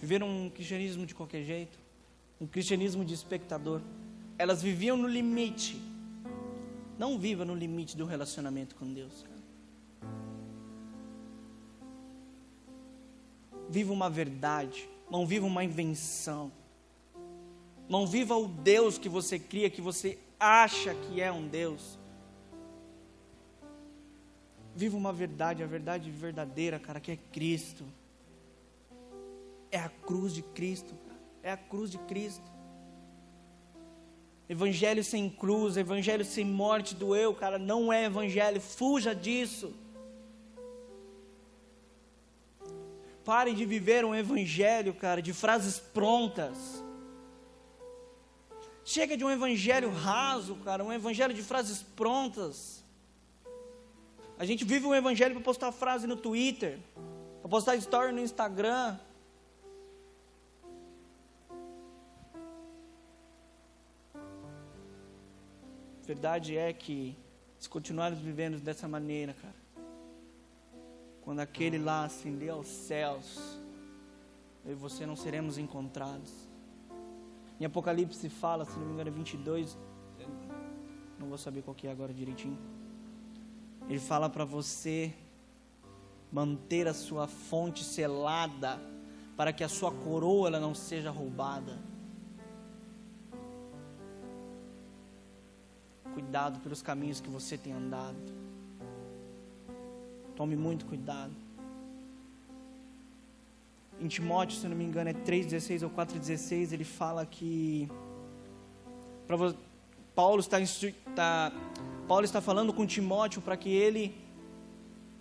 viveram 0.00 0.28
um 0.28 0.50
cristianismo 0.50 1.06
de 1.06 1.14
qualquer 1.14 1.44
jeito 1.44 1.78
um 2.40 2.46
cristianismo 2.46 3.04
de 3.04 3.12
espectador. 3.12 3.82
Elas 4.38 4.62
viviam 4.62 4.96
no 4.96 5.06
limite. 5.06 5.80
Não 6.98 7.18
viva 7.18 7.44
no 7.44 7.54
limite 7.54 7.96
do 7.96 8.06
relacionamento 8.06 8.74
com 8.76 8.90
Deus. 8.92 9.26
Viva 13.68 13.92
uma 13.92 14.10
verdade, 14.10 14.88
não 15.08 15.26
viva 15.26 15.46
uma 15.46 15.62
invenção. 15.62 16.50
Não 17.88 18.06
viva 18.06 18.36
o 18.36 18.48
Deus 18.48 18.98
que 18.98 19.08
você 19.08 19.38
cria, 19.38 19.70
que 19.70 19.80
você 19.80 20.18
acha 20.38 20.94
que 20.94 21.20
é 21.20 21.30
um 21.30 21.46
Deus. 21.46 21.98
Viva 24.74 24.96
uma 24.96 25.12
verdade, 25.12 25.62
a 25.62 25.66
verdade 25.66 26.10
verdadeira, 26.10 26.78
cara, 26.78 27.00
que 27.00 27.12
é 27.12 27.18
Cristo. 27.32 27.84
É 29.70 29.78
a 29.78 29.88
cruz 29.88 30.34
de 30.34 30.42
Cristo 30.42 30.94
é 31.42 31.52
a 31.52 31.56
cruz 31.56 31.90
de 31.90 31.98
Cristo. 31.98 32.50
Evangelho 34.48 35.02
sem 35.04 35.30
cruz, 35.30 35.76
evangelho 35.76 36.24
sem 36.24 36.44
morte 36.44 36.94
do 36.94 37.14
eu, 37.14 37.32
cara, 37.32 37.58
não 37.58 37.92
é 37.92 38.04
evangelho, 38.04 38.60
fuja 38.60 39.14
disso. 39.14 39.72
Pare 43.24 43.54
de 43.54 43.64
viver 43.64 44.04
um 44.04 44.14
evangelho, 44.14 44.92
cara, 44.92 45.22
de 45.22 45.32
frases 45.32 45.78
prontas. 45.78 46.82
Chega 48.84 49.16
de 49.16 49.24
um 49.24 49.30
evangelho 49.30 49.90
raso, 49.90 50.56
cara, 50.56 50.82
um 50.82 50.92
evangelho 50.92 51.32
de 51.32 51.42
frases 51.42 51.82
prontas. 51.94 52.82
A 54.36 54.44
gente 54.44 54.64
vive 54.64 54.84
um 54.84 54.94
evangelho 54.94 55.34
para 55.34 55.44
postar 55.44 55.70
frase 55.70 56.08
no 56.08 56.16
Twitter, 56.16 56.80
para 57.40 57.48
postar 57.48 57.76
story 57.76 58.10
no 58.10 58.20
Instagram, 58.20 58.98
verdade 66.10 66.56
é 66.56 66.72
que, 66.72 67.16
se 67.56 67.68
continuarmos 67.68 68.18
vivendo 68.18 68.58
dessa 68.58 68.88
maneira, 68.88 69.32
cara, 69.32 69.54
quando 71.22 71.38
aquele 71.38 71.78
lá 71.78 72.04
ascender 72.04 72.50
aos 72.50 72.66
céus, 72.66 73.60
eu 74.64 74.72
e 74.72 74.74
você 74.74 75.06
não 75.06 75.14
seremos 75.14 75.56
encontrados. 75.56 76.32
Em 77.60 77.64
Apocalipse 77.64 78.28
fala, 78.28 78.64
se 78.64 78.76
não 78.76 78.86
me 78.86 78.94
engano, 78.94 79.08
é 79.08 79.12
22, 79.12 79.78
não 81.16 81.28
vou 81.28 81.38
saber 81.38 81.62
qual 81.62 81.76
que 81.76 81.86
é 81.86 81.92
agora 81.92 82.12
direitinho. 82.12 82.58
Ele 83.88 84.00
fala 84.00 84.28
para 84.28 84.44
você 84.44 85.14
manter 86.32 86.88
a 86.88 86.94
sua 86.94 87.28
fonte 87.28 87.84
selada, 87.84 88.80
para 89.36 89.52
que 89.52 89.62
a 89.62 89.68
sua 89.68 89.92
coroa 89.92 90.48
ela 90.48 90.58
não 90.58 90.74
seja 90.74 91.08
roubada. 91.08 91.78
Cuidado 96.20 96.60
pelos 96.60 96.82
caminhos 96.82 97.18
que 97.18 97.30
você 97.30 97.56
tem 97.56 97.72
andado. 97.72 98.18
Tome 100.36 100.54
muito 100.54 100.84
cuidado. 100.84 101.32
Em 103.98 104.06
Timóteo, 104.06 104.58
se 104.58 104.68
não 104.68 104.76
me 104.76 104.84
engano, 104.84 105.08
é 105.08 105.14
3,16 105.14 105.82
ou 105.82 105.90
4,16, 105.90 106.72
ele 106.72 106.84
fala 106.84 107.24
que. 107.24 107.88
Paulo, 110.14 110.40
está, 110.40 110.60
está, 110.60 111.52
Paulo 112.06 112.24
está 112.24 112.40
falando 112.42 112.72
com 112.72 112.84
Timóteo 112.84 113.40
para 113.40 113.56
que 113.56 113.70
ele 113.70 114.14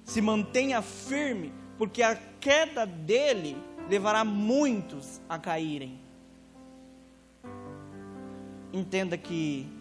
se 0.04 0.22
mantenha 0.22 0.82
firme, 0.82 1.54
porque 1.78 2.04
a 2.04 2.16
queda 2.16 2.86
dele 2.86 3.56
levará 3.90 4.26
muitos 4.26 5.22
a 5.30 5.40
caírem. 5.40 5.98
Entenda 8.74 9.18
que 9.18 9.79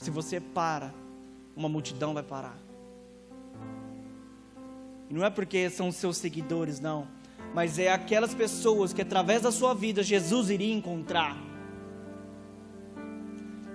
se 0.00 0.10
você 0.10 0.40
para, 0.40 0.94
uma 1.54 1.68
multidão 1.68 2.14
vai 2.14 2.22
parar. 2.22 2.56
E 5.10 5.14
não 5.14 5.22
é 5.22 5.28
porque 5.28 5.68
são 5.68 5.92
seus 5.92 6.16
seguidores, 6.16 6.80
não. 6.80 7.06
Mas 7.54 7.78
é 7.78 7.92
aquelas 7.92 8.32
pessoas 8.32 8.94
que 8.94 9.02
através 9.02 9.42
da 9.42 9.52
sua 9.52 9.74
vida 9.74 10.02
Jesus 10.02 10.48
iria 10.48 10.72
encontrar. 10.72 11.36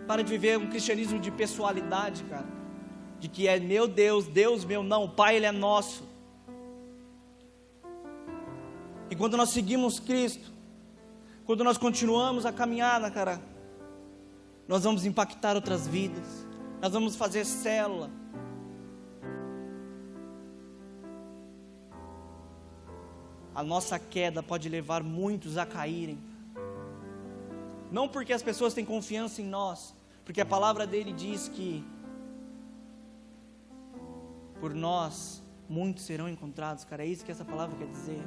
Para 0.07 0.23
de 0.23 0.31
viver 0.31 0.57
um 0.57 0.67
cristianismo 0.67 1.19
de 1.19 1.29
pessoalidade, 1.29 2.23
cara. 2.23 2.47
De 3.19 3.27
que 3.27 3.47
é 3.47 3.59
meu 3.59 3.87
Deus, 3.87 4.25
Deus 4.25 4.65
meu, 4.65 4.81
não. 4.81 5.03
O 5.03 5.09
Pai, 5.09 5.35
Ele 5.35 5.45
é 5.45 5.51
nosso. 5.51 6.03
E 9.11 9.15
quando 9.15 9.37
nós 9.37 9.49
seguimos 9.49 9.99
Cristo, 9.99 10.51
quando 11.45 11.63
nós 11.63 11.77
continuamos 11.77 12.47
a 12.47 12.51
caminhada, 12.51 13.11
cara, 13.11 13.39
nós 14.67 14.83
vamos 14.83 15.05
impactar 15.05 15.55
outras 15.55 15.87
vidas, 15.87 16.45
nós 16.81 16.91
vamos 16.91 17.15
fazer 17.15 17.45
célula. 17.45 18.09
A 23.53 23.63
nossa 23.63 23.97
queda 23.97 24.43
pode 24.43 24.67
levar 24.67 25.01
muitos 25.01 25.57
a 25.57 25.65
caírem. 25.65 26.19
Não 27.91 28.07
porque 28.07 28.33
as 28.33 28.43
pessoas 28.43 28.73
têm 28.73 28.83
confiança 28.83 29.41
em 29.41 29.45
nós, 29.45 29.95
porque 30.25 30.41
a 30.41 30.45
palavra 30.45 30.85
dele 30.85 31.13
diz 31.13 31.47
que 31.47 31.85
por 34.59 34.73
nós 34.73 35.41
muitos 35.69 36.03
serão 36.03 36.27
encontrados, 36.27 36.83
cara. 36.83 37.03
É 37.03 37.07
isso 37.07 37.23
que 37.23 37.31
essa 37.31 37.45
palavra 37.45 37.77
quer 37.77 37.87
dizer. 37.87 38.21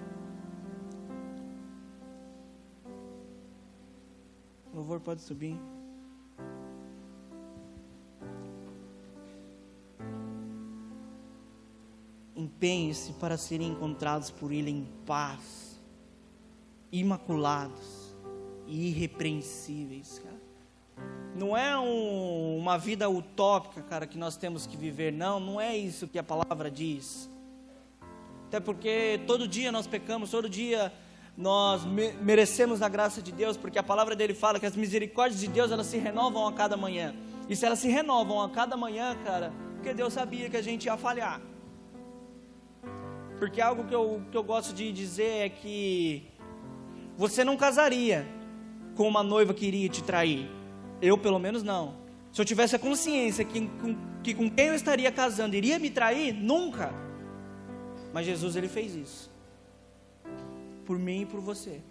O 4.73 4.77
louvor 4.77 5.01
pode 5.01 5.21
subir. 5.21 5.59
Empenhe-se 12.49 13.13
para 13.13 13.37
serem 13.37 13.69
encontrados 13.69 14.31
por 14.31 14.51
Ele 14.51 14.71
em 14.71 14.89
paz, 15.05 15.79
imaculados 16.91 18.17
e 18.67 18.89
irrepreensíveis, 18.89 20.19
cara. 20.19 20.39
Não 21.37 21.57
é 21.57 21.79
um, 21.79 22.57
uma 22.57 22.79
vida 22.79 23.09
utópica, 23.09 23.83
cara, 23.83 24.07
que 24.07 24.17
nós 24.17 24.37
temos 24.37 24.67
que 24.67 24.77
viver, 24.77 25.13
não, 25.13 25.39
não 25.39 25.61
é 25.61 25.77
isso 25.77 26.09
que 26.09 26.19
a 26.19 26.23
palavra 26.23 26.71
diz. 26.71 27.31
Até 28.47 28.59
porque 28.59 29.21
todo 29.27 29.47
dia 29.47 29.71
nós 29.71 29.87
pecamos, 29.87 30.31
todo 30.31 30.49
dia 30.49 30.91
nós 31.37 31.85
me 31.85 32.13
merecemos 32.15 32.81
a 32.81 32.89
graça 32.89 33.21
de 33.21 33.31
Deus, 33.31 33.59
porque 33.59 33.79
a 33.79 33.83
palavra 33.83 34.17
dele 34.17 34.33
fala 34.35 34.59
que 34.59 34.67
as 34.67 34.75
misericórdias 34.75 35.41
de 35.41 35.49
Deus 35.49 35.71
elas 35.71 35.87
se 35.87 35.99
renovam 35.99 36.47
a 36.47 36.53
cada 36.53 36.77
manhã. 36.77 37.15
E 37.47 37.55
se 37.55 37.67
elas 37.67 37.79
se 37.79 37.89
renovam 37.89 38.43
a 38.43 38.49
cada 38.49 38.77
manhã, 38.77 39.17
cara, 39.23 39.53
porque 39.75 39.93
Deus 39.93 40.15
sabia 40.15 40.49
que 40.49 40.57
a 40.57 40.63
gente 40.63 40.87
ia 40.87 40.97
falhar. 40.97 41.41
Porque 43.39 43.61
algo 43.61 43.85
que 43.85 43.95
eu, 43.95 44.23
que 44.31 44.37
eu 44.37 44.43
gosto 44.43 44.75
de 44.75 44.93
dizer 44.93 45.47
é 45.47 45.49
que 45.49 46.25
você 47.17 47.45
não 47.45 47.57
casaria 47.57 48.27
com 48.97 49.07
uma 49.07 49.23
noiva 49.23 49.55
que 49.55 49.67
iria 49.67 49.89
te 49.89 50.03
trair. 50.03 50.51
Eu, 51.01 51.17
pelo 51.17 51.39
menos, 51.39 51.63
não. 51.63 51.95
Se 52.33 52.41
eu 52.41 52.45
tivesse 52.45 52.75
a 52.75 52.79
consciência 52.79 53.45
que 53.45 53.69
com, 53.69 53.97
que 54.23 54.35
com 54.35 54.51
quem 54.51 54.67
eu 54.67 54.75
estaria 54.75 55.11
casando 55.11 55.55
iria 55.55 55.79
me 55.79 55.91
trair, 55.91 56.33
nunca. 56.33 56.93
Mas 58.13 58.27
Jesus, 58.27 58.57
ele 58.57 58.69
fez 58.69 58.95
isso 58.95 59.39
por 60.89 60.99
mim 60.99 61.21
e 61.21 61.27
por 61.27 61.39
você. 61.39 61.83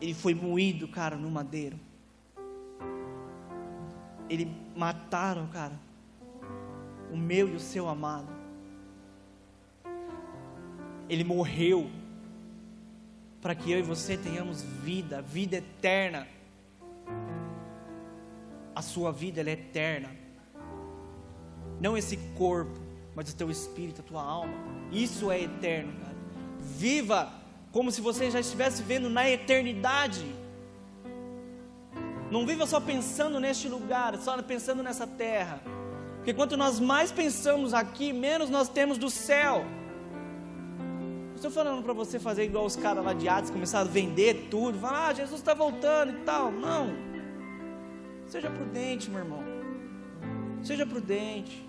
Ele 0.00 0.14
foi 0.14 0.32
moído, 0.32 0.86
cara, 0.86 1.16
no 1.16 1.28
madeiro. 1.28 1.76
Ele 4.30 4.48
mataram, 4.76 5.48
cara, 5.48 5.78
o 7.12 7.16
meu 7.16 7.48
e 7.48 7.56
o 7.56 7.58
seu 7.58 7.88
amado. 7.88 8.35
Ele 11.08 11.24
morreu 11.24 11.90
para 13.40 13.54
que 13.54 13.70
eu 13.70 13.78
e 13.78 13.82
você 13.82 14.16
tenhamos 14.16 14.62
vida, 14.62 15.22
vida 15.22 15.56
eterna. 15.56 16.26
A 18.74 18.82
sua 18.82 19.12
vida 19.12 19.40
é 19.40 19.52
eterna. 19.52 20.10
Não 21.80 21.96
esse 21.96 22.16
corpo, 22.36 22.78
mas 23.14 23.30
o 23.30 23.36
teu 23.36 23.50
espírito, 23.50 24.00
a 24.00 24.04
tua 24.04 24.22
alma. 24.22 24.52
Isso 24.90 25.30
é 25.30 25.40
eterno, 25.40 25.92
cara. 26.00 26.16
Viva 26.58 27.32
como 27.70 27.90
se 27.90 28.00
você 28.00 28.30
já 28.30 28.40
estivesse 28.40 28.82
vendo 28.82 29.08
na 29.08 29.28
eternidade. 29.28 30.24
Não 32.30 32.46
viva 32.46 32.66
só 32.66 32.80
pensando 32.80 33.38
neste 33.38 33.68
lugar, 33.68 34.16
só 34.18 34.40
pensando 34.42 34.82
nessa 34.82 35.06
terra. 35.06 35.60
Porque 36.16 36.34
quanto 36.34 36.56
nós 36.56 36.80
mais 36.80 37.12
pensamos 37.12 37.72
aqui, 37.72 38.12
menos 38.12 38.50
nós 38.50 38.68
temos 38.68 38.98
do 38.98 39.08
céu. 39.08 39.64
Estou 41.46 41.62
falando 41.62 41.80
para 41.80 41.92
você 41.92 42.18
fazer 42.18 42.42
igual 42.42 42.64
os 42.64 42.74
caras 42.74 43.04
lá 43.04 43.12
de 43.12 43.28
Atos, 43.28 43.50
começar 43.50 43.78
a 43.78 43.84
vender 43.84 44.48
tudo, 44.50 44.78
falar, 44.80 45.10
ah, 45.10 45.14
Jesus 45.14 45.38
está 45.38 45.54
voltando 45.54 46.12
e 46.12 46.24
tal. 46.24 46.50
Não. 46.50 46.88
Seja 48.26 48.50
prudente, 48.50 49.08
meu 49.08 49.20
irmão. 49.20 49.44
Seja 50.60 50.84
prudente. 50.84 51.64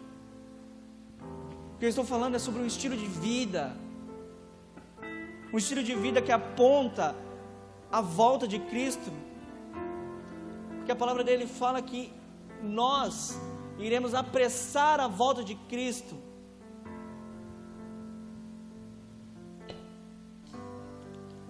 O 1.75 1.77
que 1.77 1.85
eu 1.85 1.89
estou 1.89 2.03
falando 2.03 2.33
é 2.33 2.39
sobre 2.39 2.63
um 2.63 2.65
estilo 2.65 2.97
de 2.97 3.05
vida 3.05 3.77
um 5.53 5.57
estilo 5.59 5.83
de 5.83 5.95
vida 5.95 6.21
que 6.23 6.31
aponta 6.31 7.15
a 7.91 8.01
volta 8.01 8.47
de 8.47 8.57
Cristo. 8.57 9.11
Porque 10.77 10.91
a 10.91 10.95
palavra 10.95 11.23
dele 11.23 11.45
fala 11.45 11.81
que 11.81 12.11
nós 12.63 13.39
iremos 13.77 14.15
apressar 14.15 14.99
a 14.99 15.07
volta 15.07 15.43
de 15.43 15.53
Cristo. 15.53 16.26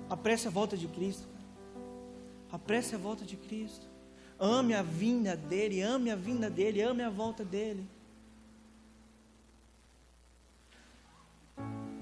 Apresse 0.09 0.47
a 0.47 0.51
volta 0.51 0.77
de 0.77 0.87
Cristo. 0.87 1.27
Apresse 2.51 2.95
a 2.95 2.97
volta 2.97 3.25
de 3.25 3.35
Cristo. 3.35 3.85
Ame 4.39 4.73
a 4.73 4.81
vinda 4.81 5.35
dele, 5.35 5.81
ame 5.81 6.11
a 6.11 6.15
vinda 6.15 6.49
dele, 6.49 6.81
ame 6.81 7.03
a 7.03 7.09
volta 7.09 7.43
dele. 7.43 7.85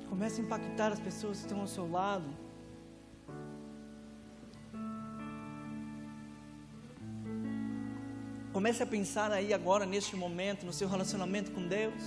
Comece 0.09 0.41
a 0.41 0.43
impactar 0.43 0.91
as 0.91 0.99
pessoas 0.99 1.39
que 1.39 1.45
estão 1.45 1.61
ao 1.61 1.67
seu 1.67 1.89
lado. 1.89 2.25
Comece 8.53 8.83
a 8.83 8.85
pensar 8.85 9.31
aí 9.31 9.53
agora, 9.53 9.85
neste 9.85 10.15
momento, 10.15 10.65
no 10.65 10.71
seu 10.71 10.87
relacionamento 10.87 11.51
com 11.51 11.67
Deus. 11.67 12.01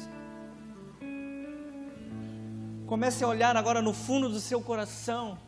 Comece 2.86 3.22
a 3.22 3.28
olhar 3.28 3.54
agora 3.56 3.82
no 3.82 3.92
fundo 3.92 4.30
do 4.30 4.40
seu 4.40 4.62
coração. 4.62 5.38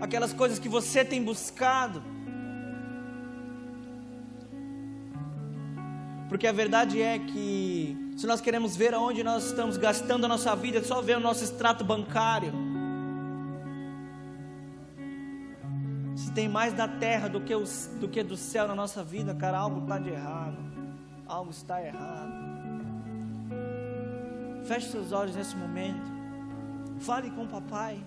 Aquelas 0.00 0.32
coisas 0.32 0.58
que 0.58 0.68
você 0.68 1.04
tem 1.04 1.22
buscado. 1.22 2.02
Porque 6.28 6.46
a 6.46 6.52
verdade 6.52 7.00
é 7.00 7.18
que 7.18 7.96
se 8.16 8.26
nós 8.26 8.40
queremos 8.40 8.76
ver 8.76 8.94
aonde 8.94 9.22
nós 9.22 9.46
estamos 9.46 9.76
gastando 9.76 10.24
a 10.24 10.28
nossa 10.28 10.54
vida, 10.54 10.78
é 10.78 10.82
só 10.82 11.00
ver 11.02 11.16
o 11.16 11.20
nosso 11.20 11.42
extrato 11.42 11.84
bancário. 11.84 12.52
Se 16.14 16.30
tem 16.32 16.48
mais 16.48 16.72
da 16.72 16.86
terra 16.86 17.28
do 17.28 17.40
que, 17.40 17.54
os, 17.54 17.90
do 17.98 18.08
que 18.08 18.22
do 18.22 18.36
céu 18.36 18.68
na 18.68 18.74
nossa 18.74 19.02
vida, 19.02 19.34
cara, 19.34 19.58
algo 19.58 19.80
está 19.80 19.98
de 19.98 20.10
errado. 20.10 20.56
Algo 21.26 21.50
está 21.50 21.82
errado. 21.82 22.32
Feche 24.64 24.90
seus 24.90 25.10
olhos 25.12 25.34
nesse 25.34 25.56
momento. 25.56 26.11
Fale 27.06 27.30
com 27.30 27.42
o 27.42 27.48
papai. 27.48 27.98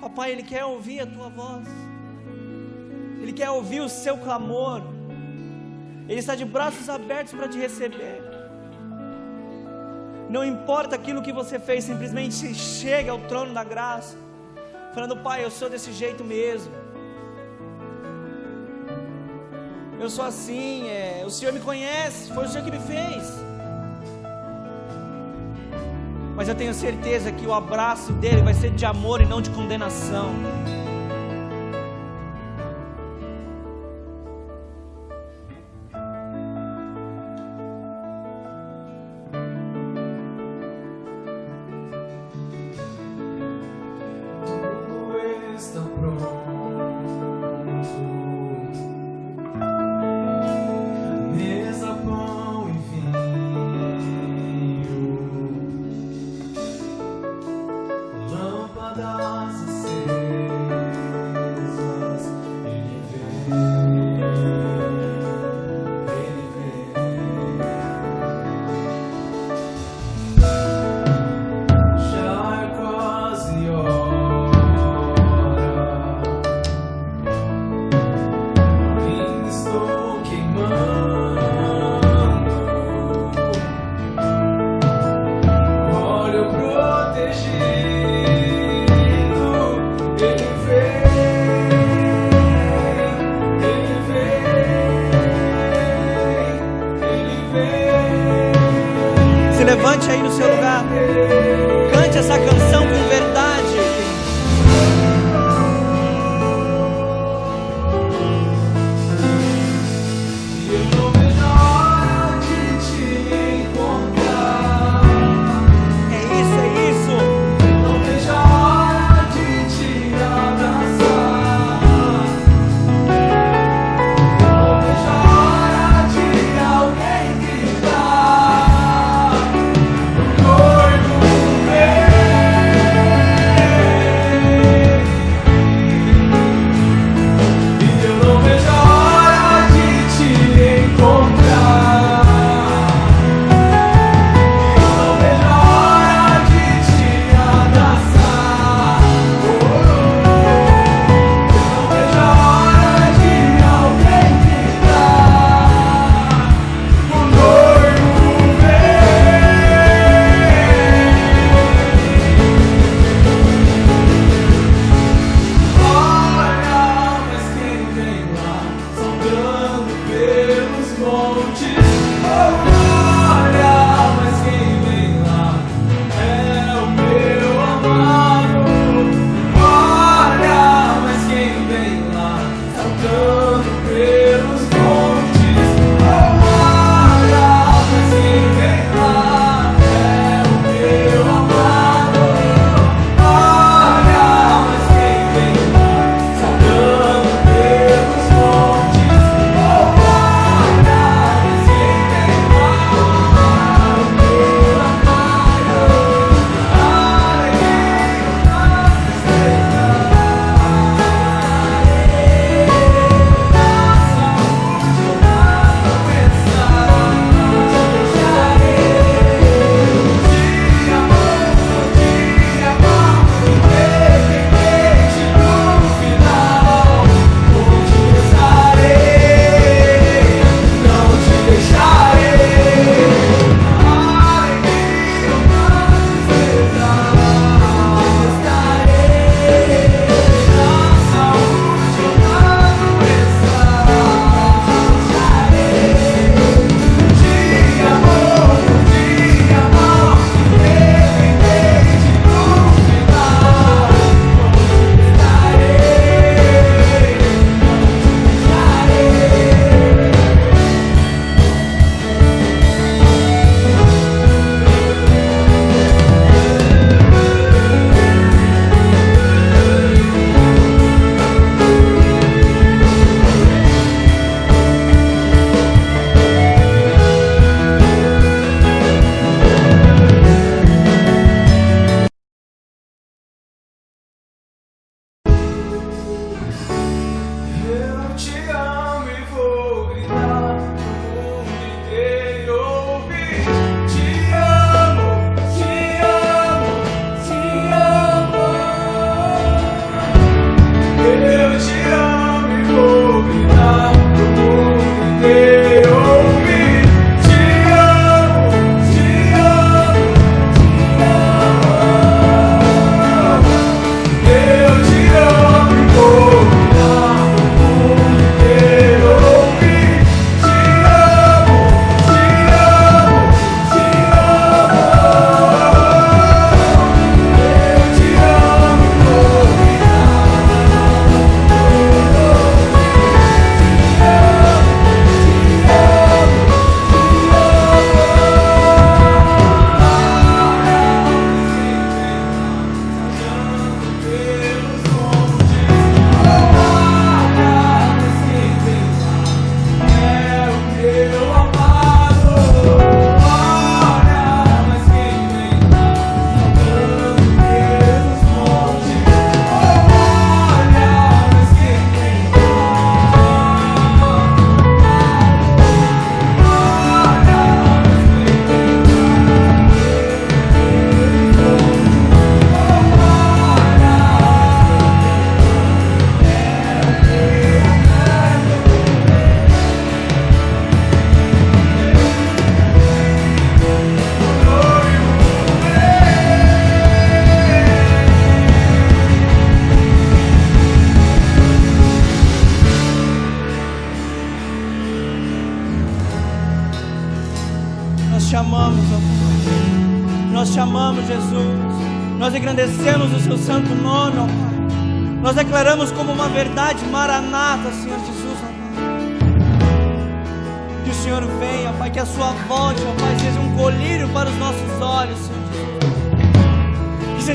Papai, 0.00 0.32
ele 0.32 0.42
quer 0.42 0.64
ouvir 0.64 1.00
a 1.00 1.06
tua 1.06 1.28
voz. 1.28 1.66
Ele 3.22 3.32
quer 3.32 3.50
ouvir 3.50 3.80
o 3.80 3.88
seu 3.88 4.18
clamor. 4.18 4.82
Ele 6.08 6.20
está 6.20 6.34
de 6.34 6.44
braços 6.44 6.88
abertos 6.88 7.32
para 7.32 7.48
te 7.48 7.58
receber. 7.58 8.22
Não 10.28 10.44
importa 10.44 10.96
aquilo 10.96 11.22
que 11.22 11.32
você 11.32 11.58
fez, 11.58 11.84
simplesmente 11.84 12.54
chega 12.54 13.12
ao 13.12 13.20
trono 13.20 13.54
da 13.54 13.62
graça, 13.62 14.16
falando: 14.92 15.16
Pai, 15.18 15.44
eu 15.44 15.50
sou 15.50 15.70
desse 15.70 15.92
jeito 15.92 16.24
mesmo. 16.24 16.72
Eu 19.98 20.10
sou 20.10 20.24
assim, 20.24 20.88
é, 20.88 21.22
o 21.24 21.30
Senhor 21.30 21.52
me 21.52 21.60
conhece, 21.60 22.32
foi 22.32 22.44
o 22.44 22.48
Senhor 22.48 22.64
que 22.64 22.70
me 22.70 22.80
fez. 22.80 23.55
Mas 26.46 26.54
eu 26.54 26.58
tenho 26.58 26.74
certeza 26.74 27.32
que 27.32 27.44
o 27.44 27.52
abraço 27.52 28.12
dele 28.12 28.40
vai 28.40 28.54
ser 28.54 28.70
de 28.70 28.86
amor 28.86 29.20
e 29.20 29.26
não 29.26 29.42
de 29.42 29.50
condenação. 29.50 30.30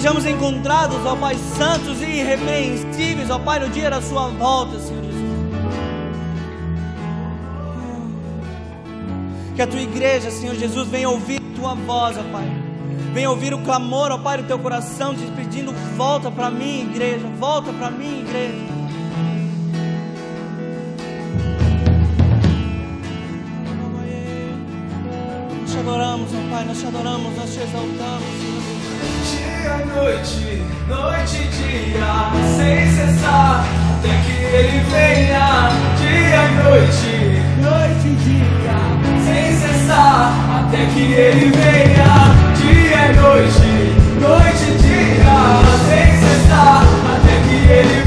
Sejamos 0.02 0.26
encontrados, 0.26 0.98
ó 1.06 1.16
Pai, 1.16 1.36
santos 1.56 2.02
e 2.02 2.06
irrepreensíveis, 2.06 3.30
ó 3.30 3.38
Pai, 3.38 3.60
no 3.60 3.70
dia 3.70 3.88
da 3.88 4.02
sua 4.02 4.30
volta, 4.30 4.80
Senhor 4.80 5.04
Jesus. 5.04 5.22
Que 9.56 9.62
a 9.62 9.68
tua 9.68 9.80
igreja, 9.80 10.32
Senhor 10.32 10.56
Jesus, 10.56 10.88
venha 10.88 11.08
ouvir 11.08 11.40
a 11.40 11.56
tua 11.56 11.76
voz, 11.76 12.18
ó 12.18 12.24
Pai. 12.32 12.52
Venha 13.14 13.30
ouvir 13.30 13.54
o 13.54 13.60
clamor, 13.60 14.12
ó 14.12 14.18
Pai, 14.18 14.40
do 14.40 14.44
teu 14.46 14.58
coração, 14.58 15.14
te 15.14 15.24
pedindo: 15.36 15.72
volta 15.96 16.32
para 16.32 16.50
mim, 16.50 16.90
igreja, 16.90 17.28
volta 17.40 17.72
para 17.72 17.92
mim, 17.92 18.22
igreja. 18.22 18.56
Nós 25.60 25.72
te 25.72 25.78
adoramos, 25.78 26.30
ó 26.34 26.56
Pai, 26.56 26.66
nós 26.66 26.80
te 26.80 26.88
adoramos, 26.88 27.36
nós 27.38 27.54
te 27.54 27.60
exaltamos, 27.60 28.51
noite, 29.80 30.64
noite 30.88 31.38
e 31.38 31.48
dia, 31.48 32.12
sem 32.58 32.92
cessar, 32.92 33.66
até 33.92 34.10
que 34.24 34.36
Ele 34.44 34.80
venha. 34.92 35.70
Dia 35.98 36.42
e 36.42 36.54
noite, 36.64 37.14
noite 37.62 38.08
e 38.08 38.16
dia, 38.16 38.78
sem 39.26 39.56
cessar, 39.56 40.34
até 40.60 40.86
que 40.86 41.04
Ele 41.14 41.52
venha. 41.52 42.12
Dia 42.56 43.02
e 43.06 43.14
noite, 43.16 43.72
noite 44.20 44.64
e 44.64 44.78
dia, 44.82 45.38
sem 45.88 46.08
cessar, 46.20 46.84
até 47.14 47.34
que 47.48 47.56
Ele 47.72 47.88
venha. 47.90 48.01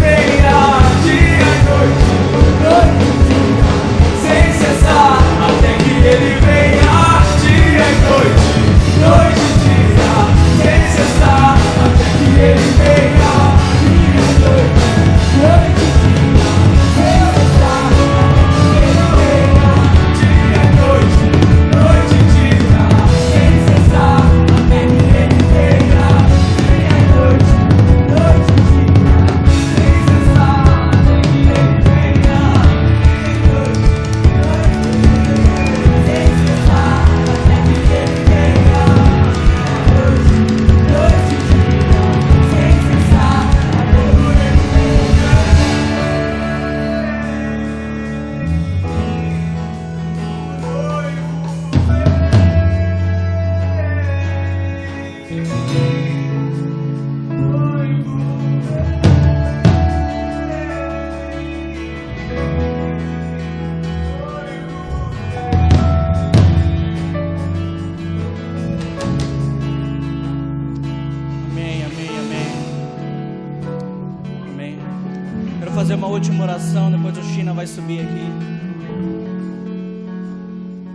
Última 76.25 76.45
oração, 76.45 76.91
depois 76.91 77.19
o 77.19 77.23
China 77.35 77.53
vai 77.53 77.67
subir 77.67 78.01
aqui. 78.01 78.25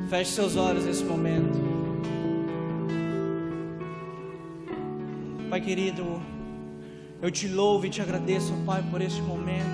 Feche 0.10 0.32
seus 0.32 0.56
olhos 0.56 0.86
nesse 0.86 1.04
momento. 1.04 1.54
Pai 5.48 5.62
querido, 5.62 6.20
eu 7.22 7.30
te 7.30 7.48
louvo 7.48 7.86
e 7.86 7.92
te 7.92 8.02
agradeço, 8.02 8.52
Pai, 8.66 8.84
por 8.90 9.02
este 9.02 9.22
momento. 9.22 9.70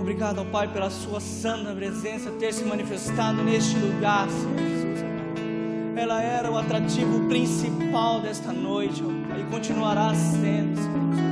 Obrigado, 0.00 0.46
Pai, 0.46 0.72
pela 0.72 0.88
Sua 0.88 1.20
santa 1.20 1.74
presença 1.74 2.30
ter 2.40 2.54
se 2.54 2.64
manifestado 2.64 3.42
neste 3.42 3.76
lugar, 3.76 4.30
Senhor. 4.30 5.98
Ela 5.98 6.22
era 6.22 6.50
o 6.50 6.56
atrativo 6.56 7.28
principal 7.28 8.22
desta 8.22 8.50
noite, 8.50 9.02
Pai, 9.28 9.42
e 9.42 9.44
continuará 9.50 10.14
sendo, 10.14 10.74
Senhor. 10.80 11.31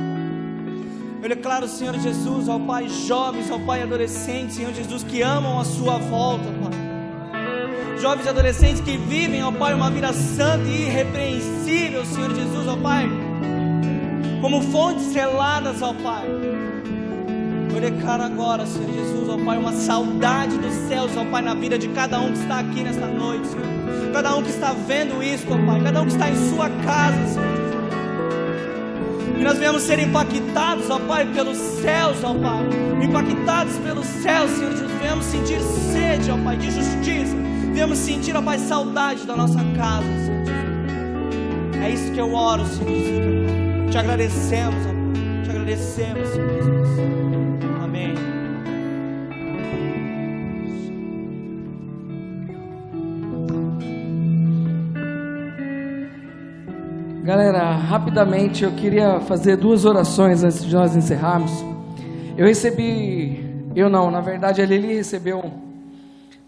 Eu 1.21 1.29
declaro, 1.29 1.67
Senhor 1.67 1.93
Jesus, 1.99 2.49
ao 2.49 2.59
Pai, 2.59 2.89
jovens, 2.89 3.51
ao 3.51 3.59
Pai, 3.59 3.83
adolescentes, 3.83 4.55
Senhor 4.55 4.73
Jesus, 4.73 5.03
que 5.03 5.21
amam 5.21 5.59
a 5.59 5.63
Sua 5.63 5.99
volta, 5.99 6.45
Pai. 6.45 7.99
Jovens 7.99 8.25
e 8.25 8.29
adolescentes 8.29 8.81
que 8.81 8.97
vivem, 8.97 9.43
ó 9.43 9.51
Pai, 9.51 9.75
uma 9.75 9.91
vida 9.91 10.11
santa 10.13 10.67
e 10.67 10.87
irrepreensível, 10.87 12.03
Senhor 12.05 12.33
Jesus, 12.33 12.67
ó 12.67 12.75
Pai, 12.75 13.07
como 14.41 14.63
fontes 14.63 15.13
seladas, 15.13 15.79
ó 15.83 15.93
Pai. 15.93 16.25
Eu 17.71 17.79
declaro 17.79 18.23
agora, 18.23 18.65
Senhor 18.65 18.91
Jesus, 18.91 19.29
ó 19.29 19.37
Pai, 19.45 19.59
uma 19.59 19.73
saudade 19.73 20.57
dos 20.57 20.73
céus, 20.87 21.15
ó 21.15 21.23
Pai, 21.25 21.43
na 21.43 21.53
vida 21.53 21.77
de 21.77 21.87
cada 21.89 22.19
um 22.19 22.31
que 22.31 22.39
está 22.39 22.61
aqui 22.61 22.81
nesta 22.81 23.05
noite, 23.05 23.45
Senhor. 23.45 24.11
Cada 24.11 24.35
um 24.35 24.41
que 24.41 24.49
está 24.49 24.73
vendo 24.73 25.21
isso, 25.21 25.45
ó 25.51 25.71
Pai, 25.71 25.83
cada 25.83 26.01
um 26.01 26.05
que 26.07 26.13
está 26.13 26.31
em 26.31 26.49
sua 26.49 26.67
casa, 26.83 27.27
Senhor 27.27 27.60
Que 29.41 29.45
nós 29.45 29.57
venhamos 29.57 29.81
ser 29.81 29.97
impactados, 29.97 30.87
ó 30.91 30.99
Pai, 30.99 31.25
pelos 31.33 31.57
céus, 31.57 32.23
ó 32.23 32.31
Pai. 32.35 32.63
Impactados 33.03 33.75
pelos 33.79 34.05
céus, 34.05 34.51
Senhor 34.51 34.69
Jesus. 34.69 34.91
Venhamos 35.01 35.25
sentir 35.25 35.59
sede, 35.59 36.29
ó 36.29 36.37
Pai, 36.43 36.57
de 36.57 36.69
justiça. 36.69 37.35
Venhamos 37.73 37.97
sentir, 37.97 38.37
ó 38.37 38.41
Pai, 38.43 38.59
saudade 38.59 39.25
da 39.25 39.35
nossa 39.35 39.57
casa, 39.75 40.05
Senhor 40.05 40.45
Jesus. 40.45 41.83
É 41.83 41.89
isso 41.89 42.11
que 42.11 42.21
eu 42.21 42.31
oro, 42.31 42.63
Senhor 42.67 42.91
Jesus. 42.91 43.91
Te 43.91 43.97
agradecemos, 43.97 44.85
ó 44.85 44.89
Pai. 44.89 45.43
Te 45.43 45.49
agradecemos, 45.49 46.29
Senhor 46.29 46.49
Jesus. 46.51 46.70
Rapidamente 57.91 58.63
eu 58.63 58.71
queria 58.71 59.19
fazer 59.19 59.57
duas 59.57 59.83
orações 59.83 60.45
antes 60.45 60.63
de 60.63 60.73
nós 60.73 60.95
encerrarmos. 60.95 61.51
Eu 62.37 62.47
recebi, 62.47 63.69
eu 63.75 63.89
não, 63.89 64.09
na 64.09 64.21
verdade 64.21 64.61
a 64.61 64.65
Lili 64.65 64.95
recebeu 64.95 65.43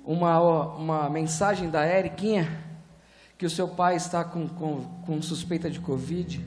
uma, 0.05 0.39
uma 0.77 1.09
mensagem 1.09 1.69
da 1.69 1.85
Eriquinha 1.85 2.47
que 3.37 3.45
o 3.45 3.49
seu 3.49 3.67
pai 3.67 3.97
está 3.97 4.23
com, 4.23 4.47
com, 4.47 4.83
com 5.05 5.21
suspeita 5.21 5.69
de 5.69 5.81
Covid, 5.81 6.39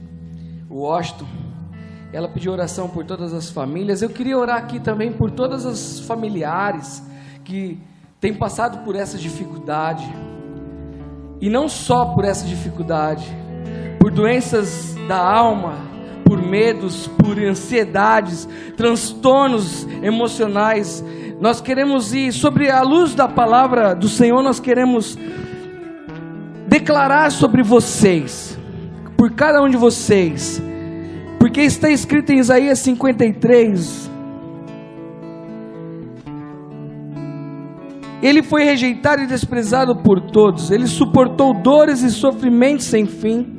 o 0.71 0.77
Washington. 0.77 1.27
Ela 2.11 2.27
pediu 2.27 2.51
oração 2.51 2.89
por 2.89 3.05
todas 3.05 3.35
as 3.35 3.51
famílias. 3.51 4.01
Eu 4.01 4.09
queria 4.09 4.39
orar 4.39 4.57
aqui 4.57 4.81
também 4.81 5.13
por 5.13 5.31
todas 5.31 5.67
as 5.67 6.01
familiares 6.01 7.03
que 7.45 7.79
têm 8.19 8.33
passado 8.33 8.83
por 8.83 8.97
essa 8.97 9.19
dificuldade. 9.19 10.11
E 11.39 11.51
não 11.51 11.69
só 11.69 12.15
por 12.15 12.25
essa 12.25 12.47
dificuldade, 12.47 13.31
por 14.07 14.13
doenças 14.13 14.95
da 15.09 15.19
alma, 15.19 15.79
por 16.25 16.41
medos, 16.41 17.09
por 17.09 17.37
ansiedades, 17.41 18.49
transtornos 18.77 19.85
emocionais. 20.01 21.05
Nós 21.41 21.61
queremos 21.61 22.15
ir 22.15 22.33
sobre 22.33 22.71
a 22.71 22.83
luz 22.83 23.17
da 23.17 23.27
palavra 23.27 23.97
do 23.97 24.09
Senhor, 24.09 24.45
nós 24.45 24.61
queremos 24.61 25.19
declarar 26.69 27.33
sobre 27.33 27.65
vocês, 27.65 28.57
por 29.17 29.33
cada 29.33 29.61
um 29.61 29.69
de 29.69 29.77
vocês, 29.77 30.63
porque 31.41 31.63
está 31.63 31.91
escrito 31.91 32.31
em 32.31 32.39
Isaías 32.39 32.79
53. 32.79 34.09
Ele 38.23 38.45
foi 38.45 38.63
rejeitado 38.63 39.23
e 39.23 39.27
desprezado 39.27 39.97
por 39.97 40.21
todos, 40.21 40.71
ele 40.71 40.87
suportou 40.87 41.53
dores 41.53 42.03
e 42.03 42.11
sofrimentos 42.13 42.87
sem 42.87 43.05
fim. 43.05 43.56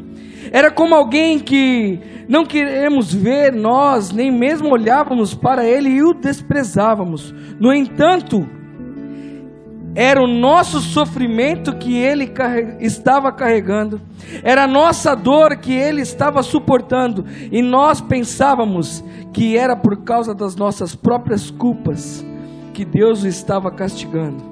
Era 0.52 0.72
como 0.72 0.95
alguém 0.95 1.39
que 1.39 2.00
não 2.28 2.45
queremos 2.45 3.14
ver 3.14 3.54
nós, 3.54 4.12
nem 4.12 4.32
mesmo 4.32 4.70
olhávamos 4.70 5.34
para 5.34 5.66
ele 5.66 5.89
e 5.89 6.04
o 6.04 6.14
desprezávamos. 6.14 7.34
No 7.60 7.74
entanto, 7.74 8.48
era 9.95 10.22
o 10.22 10.28
nosso 10.28 10.80
sofrimento 10.80 11.76
que 11.76 11.98
ele 11.98 12.32
estava 12.80 13.32
carregando, 13.32 14.00
era 14.43 14.66
a 14.66 14.68
nossa 14.68 15.16
dor 15.16 15.58
que 15.58 15.74
ele 15.74 16.02
estava 16.02 16.43
suportando, 16.43 17.26
e 17.52 17.64
nós 17.64 18.00
pensávamos 18.00 19.04
que 19.34 19.58
era 19.58 19.76
por 19.76 20.04
causa 20.04 20.36
das 20.36 20.56
nossas 20.56 20.93
próprias 20.93 21.50
culpas 21.50 22.24
que 22.76 22.86
Deus 22.86 23.24
o 23.24 23.28
estava 23.28 23.72
castigando, 23.72 24.43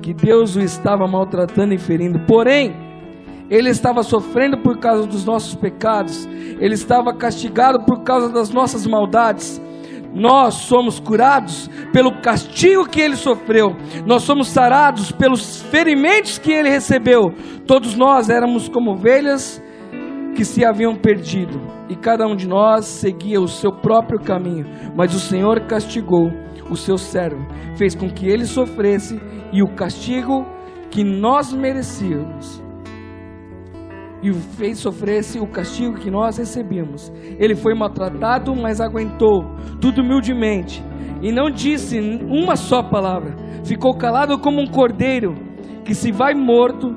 que 0.00 0.14
Deus 0.14 0.54
o 0.54 0.60
estava 0.60 1.08
maltratando 1.08 1.74
e 1.74 1.78
ferindo. 1.78 2.20
Porém, 2.20 2.87
ele 3.50 3.70
estava 3.70 4.02
sofrendo 4.02 4.58
por 4.58 4.78
causa 4.78 5.06
dos 5.06 5.24
nossos 5.24 5.54
pecados, 5.54 6.26
ele 6.60 6.74
estava 6.74 7.14
castigado 7.14 7.84
por 7.84 8.02
causa 8.02 8.28
das 8.28 8.50
nossas 8.50 8.86
maldades. 8.86 9.60
Nós 10.14 10.54
somos 10.54 10.98
curados 10.98 11.68
pelo 11.92 12.20
castigo 12.22 12.88
que 12.88 13.00
ele 13.00 13.16
sofreu, 13.16 13.76
nós 14.06 14.22
somos 14.22 14.48
sarados 14.48 15.12
pelos 15.12 15.62
ferimentos 15.62 16.38
que 16.38 16.52
ele 16.52 16.68
recebeu. 16.68 17.32
Todos 17.66 17.94
nós 17.94 18.28
éramos 18.28 18.68
como 18.68 18.92
ovelhas 18.92 19.62
que 20.34 20.44
se 20.44 20.64
haviam 20.64 20.94
perdido, 20.94 21.60
e 21.88 21.96
cada 21.96 22.26
um 22.26 22.36
de 22.36 22.46
nós 22.46 22.84
seguia 22.84 23.40
o 23.40 23.48
seu 23.48 23.72
próprio 23.72 24.20
caminho, 24.20 24.66
mas 24.94 25.14
o 25.14 25.20
Senhor 25.20 25.60
castigou 25.66 26.30
o 26.70 26.76
seu 26.76 26.98
servo, 26.98 27.46
fez 27.76 27.94
com 27.94 28.08
que 28.08 28.28
ele 28.28 28.44
sofresse 28.44 29.20
e 29.52 29.62
o 29.62 29.74
castigo 29.74 30.46
que 30.90 31.02
nós 31.02 31.52
merecíamos 31.52 32.62
e 34.22 34.32
fez 34.32 34.78
sofresse 34.78 35.38
o 35.38 35.46
castigo 35.46 35.94
que 35.94 36.10
nós 36.10 36.38
recebíamos. 36.38 37.12
Ele 37.38 37.54
foi 37.54 37.74
maltratado, 37.74 38.54
mas 38.54 38.80
aguentou 38.80 39.44
tudo 39.80 40.02
humildemente 40.02 40.82
e 41.22 41.32
não 41.32 41.50
disse 41.50 41.98
uma 41.98 42.56
só 42.56 42.82
palavra. 42.82 43.36
Ficou 43.64 43.96
calado 43.96 44.38
como 44.38 44.60
um 44.60 44.66
cordeiro 44.66 45.34
que 45.84 45.94
se 45.94 46.10
vai 46.10 46.34
morto, 46.34 46.96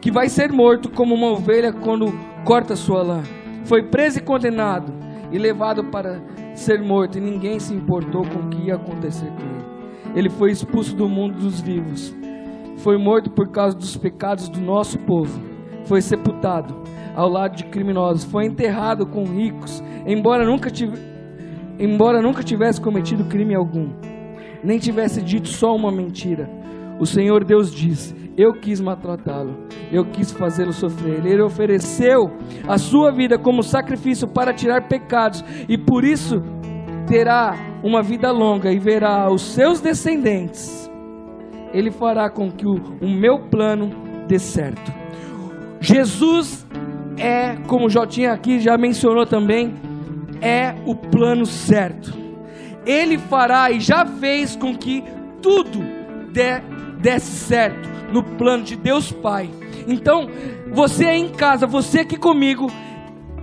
que 0.00 0.10
vai 0.10 0.28
ser 0.28 0.52
morto 0.52 0.90
como 0.90 1.14
uma 1.14 1.32
ovelha 1.32 1.72
quando 1.72 2.06
corta 2.44 2.76
sua 2.76 3.02
lã. 3.02 3.22
Foi 3.64 3.82
preso 3.82 4.18
e 4.18 4.22
condenado 4.22 4.92
e 5.30 5.38
levado 5.38 5.84
para 5.90 6.22
ser 6.54 6.80
morto 6.80 7.18
e 7.18 7.20
ninguém 7.20 7.58
se 7.58 7.74
importou 7.74 8.22
com 8.22 8.40
o 8.40 8.48
que 8.48 8.66
ia 8.66 8.76
acontecer 8.76 9.26
com 9.26 9.42
ele. 9.42 9.78
Ele 10.14 10.30
foi 10.30 10.50
expulso 10.50 10.96
do 10.96 11.08
mundo 11.08 11.38
dos 11.38 11.60
vivos. 11.60 12.16
Foi 12.78 12.96
morto 12.96 13.30
por 13.30 13.50
causa 13.50 13.76
dos 13.76 13.96
pecados 13.96 14.48
do 14.48 14.60
nosso 14.60 14.98
povo 15.00 15.57
foi 15.88 16.02
sepultado 16.02 16.74
ao 17.16 17.28
lado 17.28 17.56
de 17.56 17.64
criminosos, 17.64 18.24
foi 18.24 18.44
enterrado 18.44 19.06
com 19.06 19.24
ricos, 19.24 19.82
embora 20.06 20.44
nunca, 20.44 20.70
tive, 20.70 20.96
embora 21.78 22.22
nunca 22.22 22.44
tivesse 22.44 22.80
cometido 22.80 23.24
crime 23.24 23.54
algum, 23.54 23.88
nem 24.62 24.78
tivesse 24.78 25.22
dito 25.22 25.48
só 25.48 25.74
uma 25.74 25.90
mentira. 25.90 26.48
O 27.00 27.06
Senhor 27.06 27.42
Deus 27.44 27.72
diz: 27.72 28.14
Eu 28.36 28.52
quis 28.52 28.80
maltratá-lo, 28.80 29.56
eu 29.90 30.04
quis 30.04 30.30
fazê-lo 30.30 30.72
sofrer. 30.72 31.24
Ele 31.24 31.42
ofereceu 31.42 32.30
a 32.66 32.76
sua 32.76 33.10
vida 33.10 33.38
como 33.38 33.62
sacrifício 33.62 34.28
para 34.28 34.52
tirar 34.52 34.88
pecados, 34.88 35.44
e 35.68 35.78
por 35.78 36.04
isso 36.04 36.42
terá 37.06 37.54
uma 37.82 38.02
vida 38.02 38.30
longa 38.30 38.70
e 38.70 38.78
verá 38.78 39.30
os 39.30 39.42
seus 39.42 39.80
descendentes. 39.80 40.90
Ele 41.72 41.90
fará 41.90 42.28
com 42.28 42.50
que 42.50 42.66
o, 42.66 42.74
o 43.00 43.08
meu 43.08 43.38
plano 43.48 43.90
dê 44.26 44.38
certo. 44.38 44.97
Jesus 45.80 46.66
é, 47.18 47.56
como 47.66 47.86
o 47.86 47.90
Jotinha 47.90 48.32
aqui 48.32 48.60
já 48.60 48.76
mencionou 48.78 49.26
também, 49.26 49.74
é 50.40 50.74
o 50.86 50.94
plano 50.94 51.44
certo. 51.44 52.16
Ele 52.86 53.18
fará 53.18 53.70
e 53.70 53.80
já 53.80 54.06
fez 54.06 54.56
com 54.56 54.74
que 54.76 55.02
tudo 55.42 55.80
dê, 56.32 56.60
desse 57.00 57.30
certo 57.30 57.88
no 58.12 58.22
plano 58.22 58.64
de 58.64 58.76
Deus 58.76 59.12
Pai. 59.12 59.50
Então, 59.86 60.28
você 60.72 61.06
aí 61.06 61.20
em 61.20 61.28
casa, 61.28 61.66
você 61.66 62.00
aqui 62.00 62.16
comigo, 62.16 62.70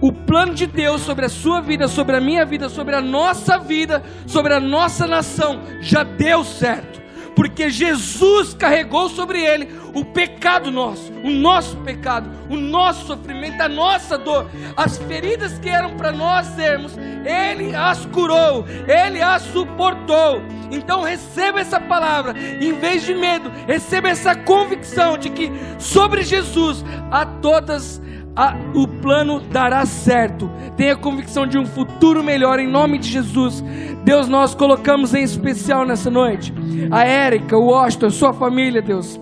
o 0.01 0.11
plano 0.11 0.53
de 0.53 0.65
Deus 0.65 1.01
sobre 1.01 1.25
a 1.25 1.29
sua 1.29 1.61
vida, 1.61 1.87
sobre 1.87 2.15
a 2.15 2.21
minha 2.21 2.45
vida, 2.45 2.69
sobre 2.69 2.95
a 2.95 3.01
nossa 3.01 3.57
vida, 3.57 4.03
sobre 4.25 4.53
a 4.53 4.59
nossa 4.59 5.05
nação, 5.05 5.61
já 5.81 6.03
deu 6.03 6.43
certo 6.43 7.04
porque 7.35 7.69
Jesus 7.69 8.53
carregou 8.53 9.09
sobre 9.09 9.43
ele 9.43 9.69
o 9.93 10.05
pecado 10.05 10.71
nosso, 10.71 11.11
o 11.23 11.29
nosso 11.29 11.77
pecado, 11.77 12.29
o 12.49 12.55
nosso 12.55 13.07
sofrimento, 13.07 13.61
a 13.61 13.69
nossa 13.69 14.17
dor, 14.17 14.49
as 14.75 14.97
feridas 14.97 15.59
que 15.59 15.69
eram 15.69 15.95
para 15.95 16.11
nós 16.11 16.47
sermos, 16.47 16.97
ele 17.25 17.75
as 17.75 18.05
curou, 18.07 18.65
ele 18.87 19.21
as 19.21 19.41
suportou. 19.41 20.41
Então 20.71 21.01
receba 21.01 21.59
essa 21.59 21.79
palavra, 21.79 22.33
em 22.37 22.73
vez 22.73 23.03
de 23.03 23.13
medo, 23.13 23.51
receba 23.67 24.09
essa 24.09 24.35
convicção 24.35 25.17
de 25.17 25.29
que 25.29 25.51
sobre 25.77 26.23
Jesus 26.23 26.83
há 27.11 27.25
todas 27.25 28.01
a, 28.35 28.55
o 28.73 28.87
plano 28.87 29.39
dará 29.39 29.85
certo. 29.85 30.49
Tenha 30.75 30.95
convicção 30.95 31.47
de 31.47 31.57
um 31.57 31.65
futuro 31.65 32.23
melhor 32.23 32.59
em 32.59 32.67
nome 32.67 32.97
de 32.97 33.09
Jesus. 33.09 33.63
Deus, 34.03 34.27
nós 34.27 34.53
colocamos 34.53 35.13
em 35.13 35.23
especial 35.23 35.85
nessa 35.85 36.11
noite 36.11 36.53
a 36.91 37.03
Érica, 37.03 37.57
o 37.57 37.67
Washington, 37.67 38.09
sua 38.09 38.33
família, 38.33 38.81
Deus. 38.81 39.19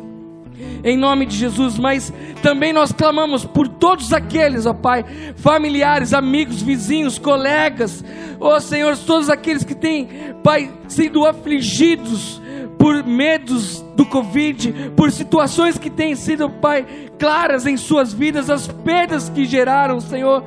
Em 0.83 0.97
nome 0.97 1.25
de 1.25 1.37
Jesus, 1.37 1.77
mas 1.77 2.13
também 2.41 2.73
nós 2.73 2.91
clamamos 2.91 3.45
por 3.45 3.67
todos 3.67 4.11
aqueles, 4.11 4.65
ó 4.65 4.73
Pai, 4.73 5.05
familiares, 5.35 6.13
amigos, 6.13 6.61
vizinhos, 6.61 7.17
colegas, 7.17 8.03
ó 8.39 8.59
Senhor, 8.59 8.97
todos 8.97 9.29
aqueles 9.29 9.63
que 9.63 9.75
têm, 9.75 10.09
Pai, 10.43 10.71
sido 10.87 11.25
afligidos, 11.25 12.41
por 12.77 13.03
medos 13.03 13.82
do 13.95 14.05
Covid, 14.05 14.91
por 14.95 15.11
situações 15.11 15.77
que 15.77 15.89
têm 15.89 16.15
sido, 16.15 16.49
Pai, 16.49 16.85
claras 17.19 17.65
em 17.65 17.77
suas 17.77 18.13
vidas, 18.13 18.49
as 18.49 18.67
perdas 18.67 19.29
que 19.29 19.45
geraram, 19.45 19.99
Senhor. 19.99 20.43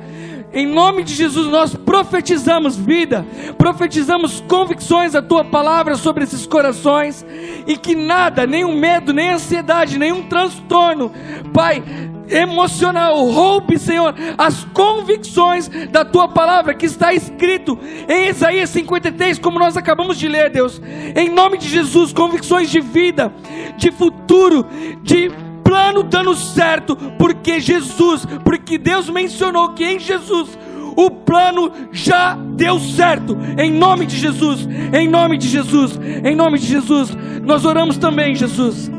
Em 0.53 0.65
nome 0.65 1.03
de 1.03 1.13
Jesus, 1.13 1.47
nós 1.47 1.75
profetizamos 1.75 2.77
vida, 2.77 3.25
profetizamos 3.57 4.41
convicções 4.47 5.11
da 5.11 5.21
tua 5.21 5.43
palavra 5.43 5.95
sobre 5.95 6.23
esses 6.23 6.45
corações, 6.45 7.25
e 7.67 7.77
que 7.77 7.93
nada, 7.95 8.47
nenhum 8.47 8.79
medo, 8.79 9.11
nem 9.11 9.31
ansiedade, 9.31 9.99
nenhum 9.99 10.23
transtorno, 10.23 11.11
Pai, 11.53 11.83
emocional, 12.29 13.23
roube, 13.25 13.77
Senhor, 13.77 14.13
as 14.37 14.63
convicções 14.73 15.69
da 15.91 16.03
tua 16.03 16.27
palavra 16.27 16.73
que 16.73 16.85
está 16.85 17.13
escrito 17.13 17.77
em 18.07 18.29
Isaías 18.29 18.69
53, 18.69 19.39
como 19.39 19.59
nós 19.59 19.77
acabamos 19.77 20.17
de 20.17 20.27
ler, 20.27 20.49
Deus. 20.49 20.81
Em 21.15 21.29
nome 21.29 21.57
de 21.57 21.67
Jesus, 21.67 22.13
convicções 22.13 22.69
de 22.69 22.79
vida, 22.79 23.33
de 23.77 23.91
futuro, 23.91 24.65
de 25.01 25.31
plano 25.63 26.03
dando 26.03 26.33
certo, 26.33 26.95
porque 27.17 27.59
Jesus, 27.59 28.25
porque 28.43 28.77
Deus 28.77 29.09
mencionou 29.09 29.73
que 29.73 29.83
em 29.83 29.99
Jesus 29.99 30.57
o 30.95 31.11
plano 31.11 31.71
já 31.91 32.35
deu 32.35 32.79
certo. 32.79 33.37
Em 33.57 33.71
nome 33.71 34.07
de 34.07 34.17
Jesus, 34.17 34.67
em 34.91 35.07
nome 35.07 35.37
de 35.37 35.47
Jesus, 35.47 35.99
em 36.23 36.35
nome 36.35 36.57
de 36.57 36.65
Jesus, 36.65 37.15
nós 37.43 37.65
oramos 37.65 37.97
também, 37.97 38.33
Jesus, 38.33 38.89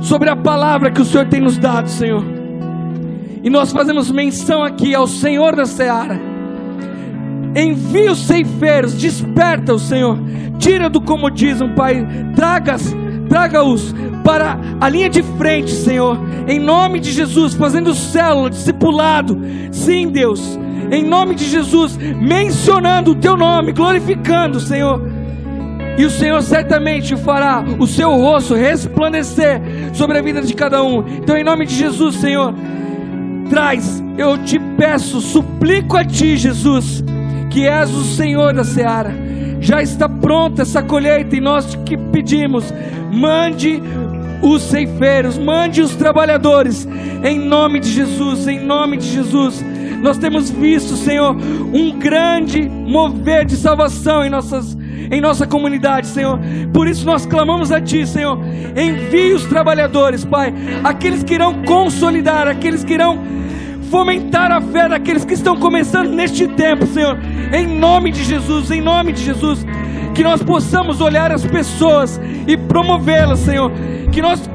sobre 0.00 0.30
a 0.30 0.36
palavra 0.36 0.92
que 0.92 1.02
o 1.02 1.04
Senhor 1.04 1.26
tem 1.26 1.40
nos 1.40 1.58
dado, 1.58 1.88
Senhor. 1.88 2.37
E 3.42 3.50
nós 3.50 3.72
fazemos 3.72 4.10
menção 4.10 4.62
aqui 4.62 4.94
ao 4.94 5.06
Senhor 5.06 5.54
da 5.54 5.64
seara. 5.64 6.20
Envia 7.54 8.12
os 8.12 8.26
ceifeiros, 8.26 8.94
desperta 8.94 9.74
o 9.74 9.78
Senhor, 9.78 10.18
tira 10.58 10.88
do 10.88 11.00
comodismo, 11.00 11.74
Pai, 11.74 12.06
traga-os 12.34 12.94
traga 13.28 13.60
para 14.24 14.58
a 14.80 14.88
linha 14.88 15.08
de 15.08 15.22
frente, 15.22 15.70
Senhor, 15.70 16.18
em 16.46 16.58
nome 16.58 16.98
de 16.98 17.12
Jesus, 17.12 17.54
fazendo 17.54 17.94
célula, 17.94 18.50
discipulado, 18.50 19.40
sim, 19.70 20.08
Deus, 20.08 20.58
em 20.90 21.04
nome 21.04 21.34
de 21.34 21.44
Jesus, 21.44 21.96
mencionando 21.96 23.12
o 23.12 23.14
Teu 23.14 23.36
nome, 23.36 23.72
glorificando, 23.72 24.58
Senhor, 24.60 25.00
e 25.98 26.04
o 26.04 26.10
Senhor 26.10 26.40
certamente 26.42 27.16
fará 27.16 27.64
o 27.78 27.86
Seu 27.86 28.12
rosto 28.12 28.54
resplandecer 28.54 29.60
sobre 29.92 30.18
a 30.18 30.22
vida 30.22 30.40
de 30.40 30.54
cada 30.54 30.82
um. 30.82 31.04
Então, 31.08 31.36
em 31.36 31.42
nome 31.42 31.66
de 31.66 31.74
Jesus, 31.74 32.16
Senhor, 32.16 32.54
traz, 33.48 34.02
eu 34.16 34.38
te 34.38 34.58
peço, 34.76 35.20
suplico 35.20 35.96
a 35.96 36.04
ti, 36.04 36.36
Jesus, 36.36 37.04
que 37.50 37.66
és 37.66 37.90
o 37.90 38.04
Senhor 38.04 38.52
da 38.54 38.64
seara. 38.64 39.14
Já 39.60 39.82
está 39.82 40.08
pronta 40.08 40.62
essa 40.62 40.82
colheita 40.82 41.36
e 41.36 41.40
nós 41.40 41.74
que 41.84 41.96
pedimos, 41.96 42.72
mande 43.12 43.82
os 44.40 44.62
ceifeiros, 44.62 45.36
mande 45.36 45.82
os 45.82 45.96
trabalhadores, 45.96 46.86
em 47.24 47.38
nome 47.38 47.80
de 47.80 47.90
Jesus, 47.90 48.46
em 48.46 48.60
nome 48.60 48.96
de 48.96 49.08
Jesus. 49.08 49.64
Nós 50.00 50.16
temos 50.16 50.48
visto, 50.48 50.96
Senhor, 50.96 51.36
um 51.36 51.98
grande 51.98 52.68
mover 52.68 53.44
de 53.44 53.56
salvação 53.56 54.24
em 54.24 54.30
nossas 54.30 54.77
em 55.10 55.20
nossa 55.20 55.46
comunidade, 55.46 56.06
Senhor. 56.06 56.38
Por 56.72 56.86
isso 56.86 57.04
nós 57.04 57.26
clamamos 57.26 57.72
a 57.72 57.80
Ti, 57.80 58.06
Senhor. 58.06 58.38
Envie 58.76 59.32
os 59.32 59.44
trabalhadores, 59.46 60.24
Pai, 60.24 60.52
aqueles 60.84 61.22
que 61.22 61.34
irão 61.34 61.62
consolidar, 61.64 62.46
aqueles 62.46 62.84
que 62.84 62.94
irão 62.94 63.18
fomentar 63.90 64.52
a 64.52 64.60
fé 64.60 64.88
daqueles 64.88 65.24
que 65.24 65.34
estão 65.34 65.56
começando 65.56 66.10
neste 66.10 66.46
tempo, 66.48 66.86
Senhor. 66.86 67.18
Em 67.52 67.66
nome 67.66 68.12
de 68.12 68.22
Jesus, 68.22 68.70
em 68.70 68.80
nome 68.80 69.12
de 69.12 69.22
Jesus 69.22 69.64
que 70.18 70.24
nós 70.24 70.42
possamos 70.42 71.00
olhar 71.00 71.30
as 71.30 71.46
pessoas 71.46 72.20
e 72.44 72.56
promovê-las, 72.56 73.38
Senhor, 73.38 73.70
que 74.10 74.20
nós 74.20 74.50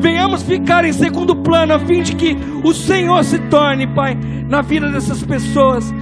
venhamos 0.00 0.42
ficar 0.42 0.84
em 0.84 0.92
segundo 0.92 1.36
plano, 1.36 1.72
a 1.72 1.78
fim 1.78 2.02
de 2.02 2.16
que 2.16 2.36
o 2.64 2.74
Senhor 2.74 3.22
se 3.22 3.38
torne, 3.38 3.86
Pai, 3.86 4.18
na 4.48 4.60
vida 4.60 4.90
dessas 4.90 5.22
pessoas 5.22 5.94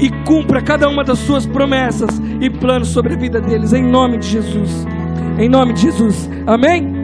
e 0.00 0.10
cumpra 0.24 0.62
cada 0.62 0.88
uma 0.88 1.04
das 1.04 1.18
suas 1.18 1.46
promessas 1.46 2.10
e 2.40 2.48
planos 2.48 2.88
sobre 2.88 3.14
a 3.14 3.16
vida 3.18 3.40
deles, 3.40 3.72
em 3.72 3.84
nome 3.84 4.18
de 4.18 4.28
Jesus. 4.28 4.86
Em 5.38 5.48
nome 5.48 5.74
de 5.74 5.82
Jesus, 5.82 6.28
amém? 6.46 7.00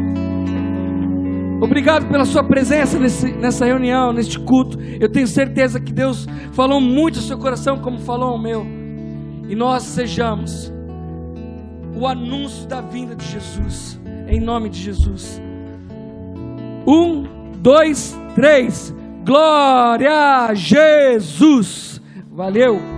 Obrigado 1.61 2.07
pela 2.09 2.25
sua 2.25 2.45
presença 2.45 2.99
nesse, 2.99 3.33
nessa 3.33 3.65
reunião, 3.65 4.13
neste 4.13 4.39
culto. 4.39 4.79
Eu 5.01 5.11
tenho 5.11 5.27
certeza 5.27 5.81
que 5.81 5.93
Deus 5.93 6.27
falou 6.53 6.81
muito 6.81 7.19
ao 7.19 7.23
seu 7.23 7.39
coração, 7.39 7.79
como 7.79 7.99
falou 7.99 8.31
ao 8.31 8.43
meu. 8.43 8.67
E 9.49 9.55
nós 9.55 9.83
sejamos 9.83 10.73
o 11.95 12.07
anúncio 12.07 12.67
da 12.69 12.81
vinda 12.81 13.15
de 13.15 13.25
Jesus, 13.27 14.01
em 14.29 14.41
nome 14.41 14.69
de 14.69 14.81
Jesus. 14.81 15.41
Um, 16.87 17.25
dois, 17.59 18.19
três. 18.35 18.95
Glória 19.25 20.47
a 20.47 20.55
Jesus. 20.55 21.86
Valeu. 22.37 22.96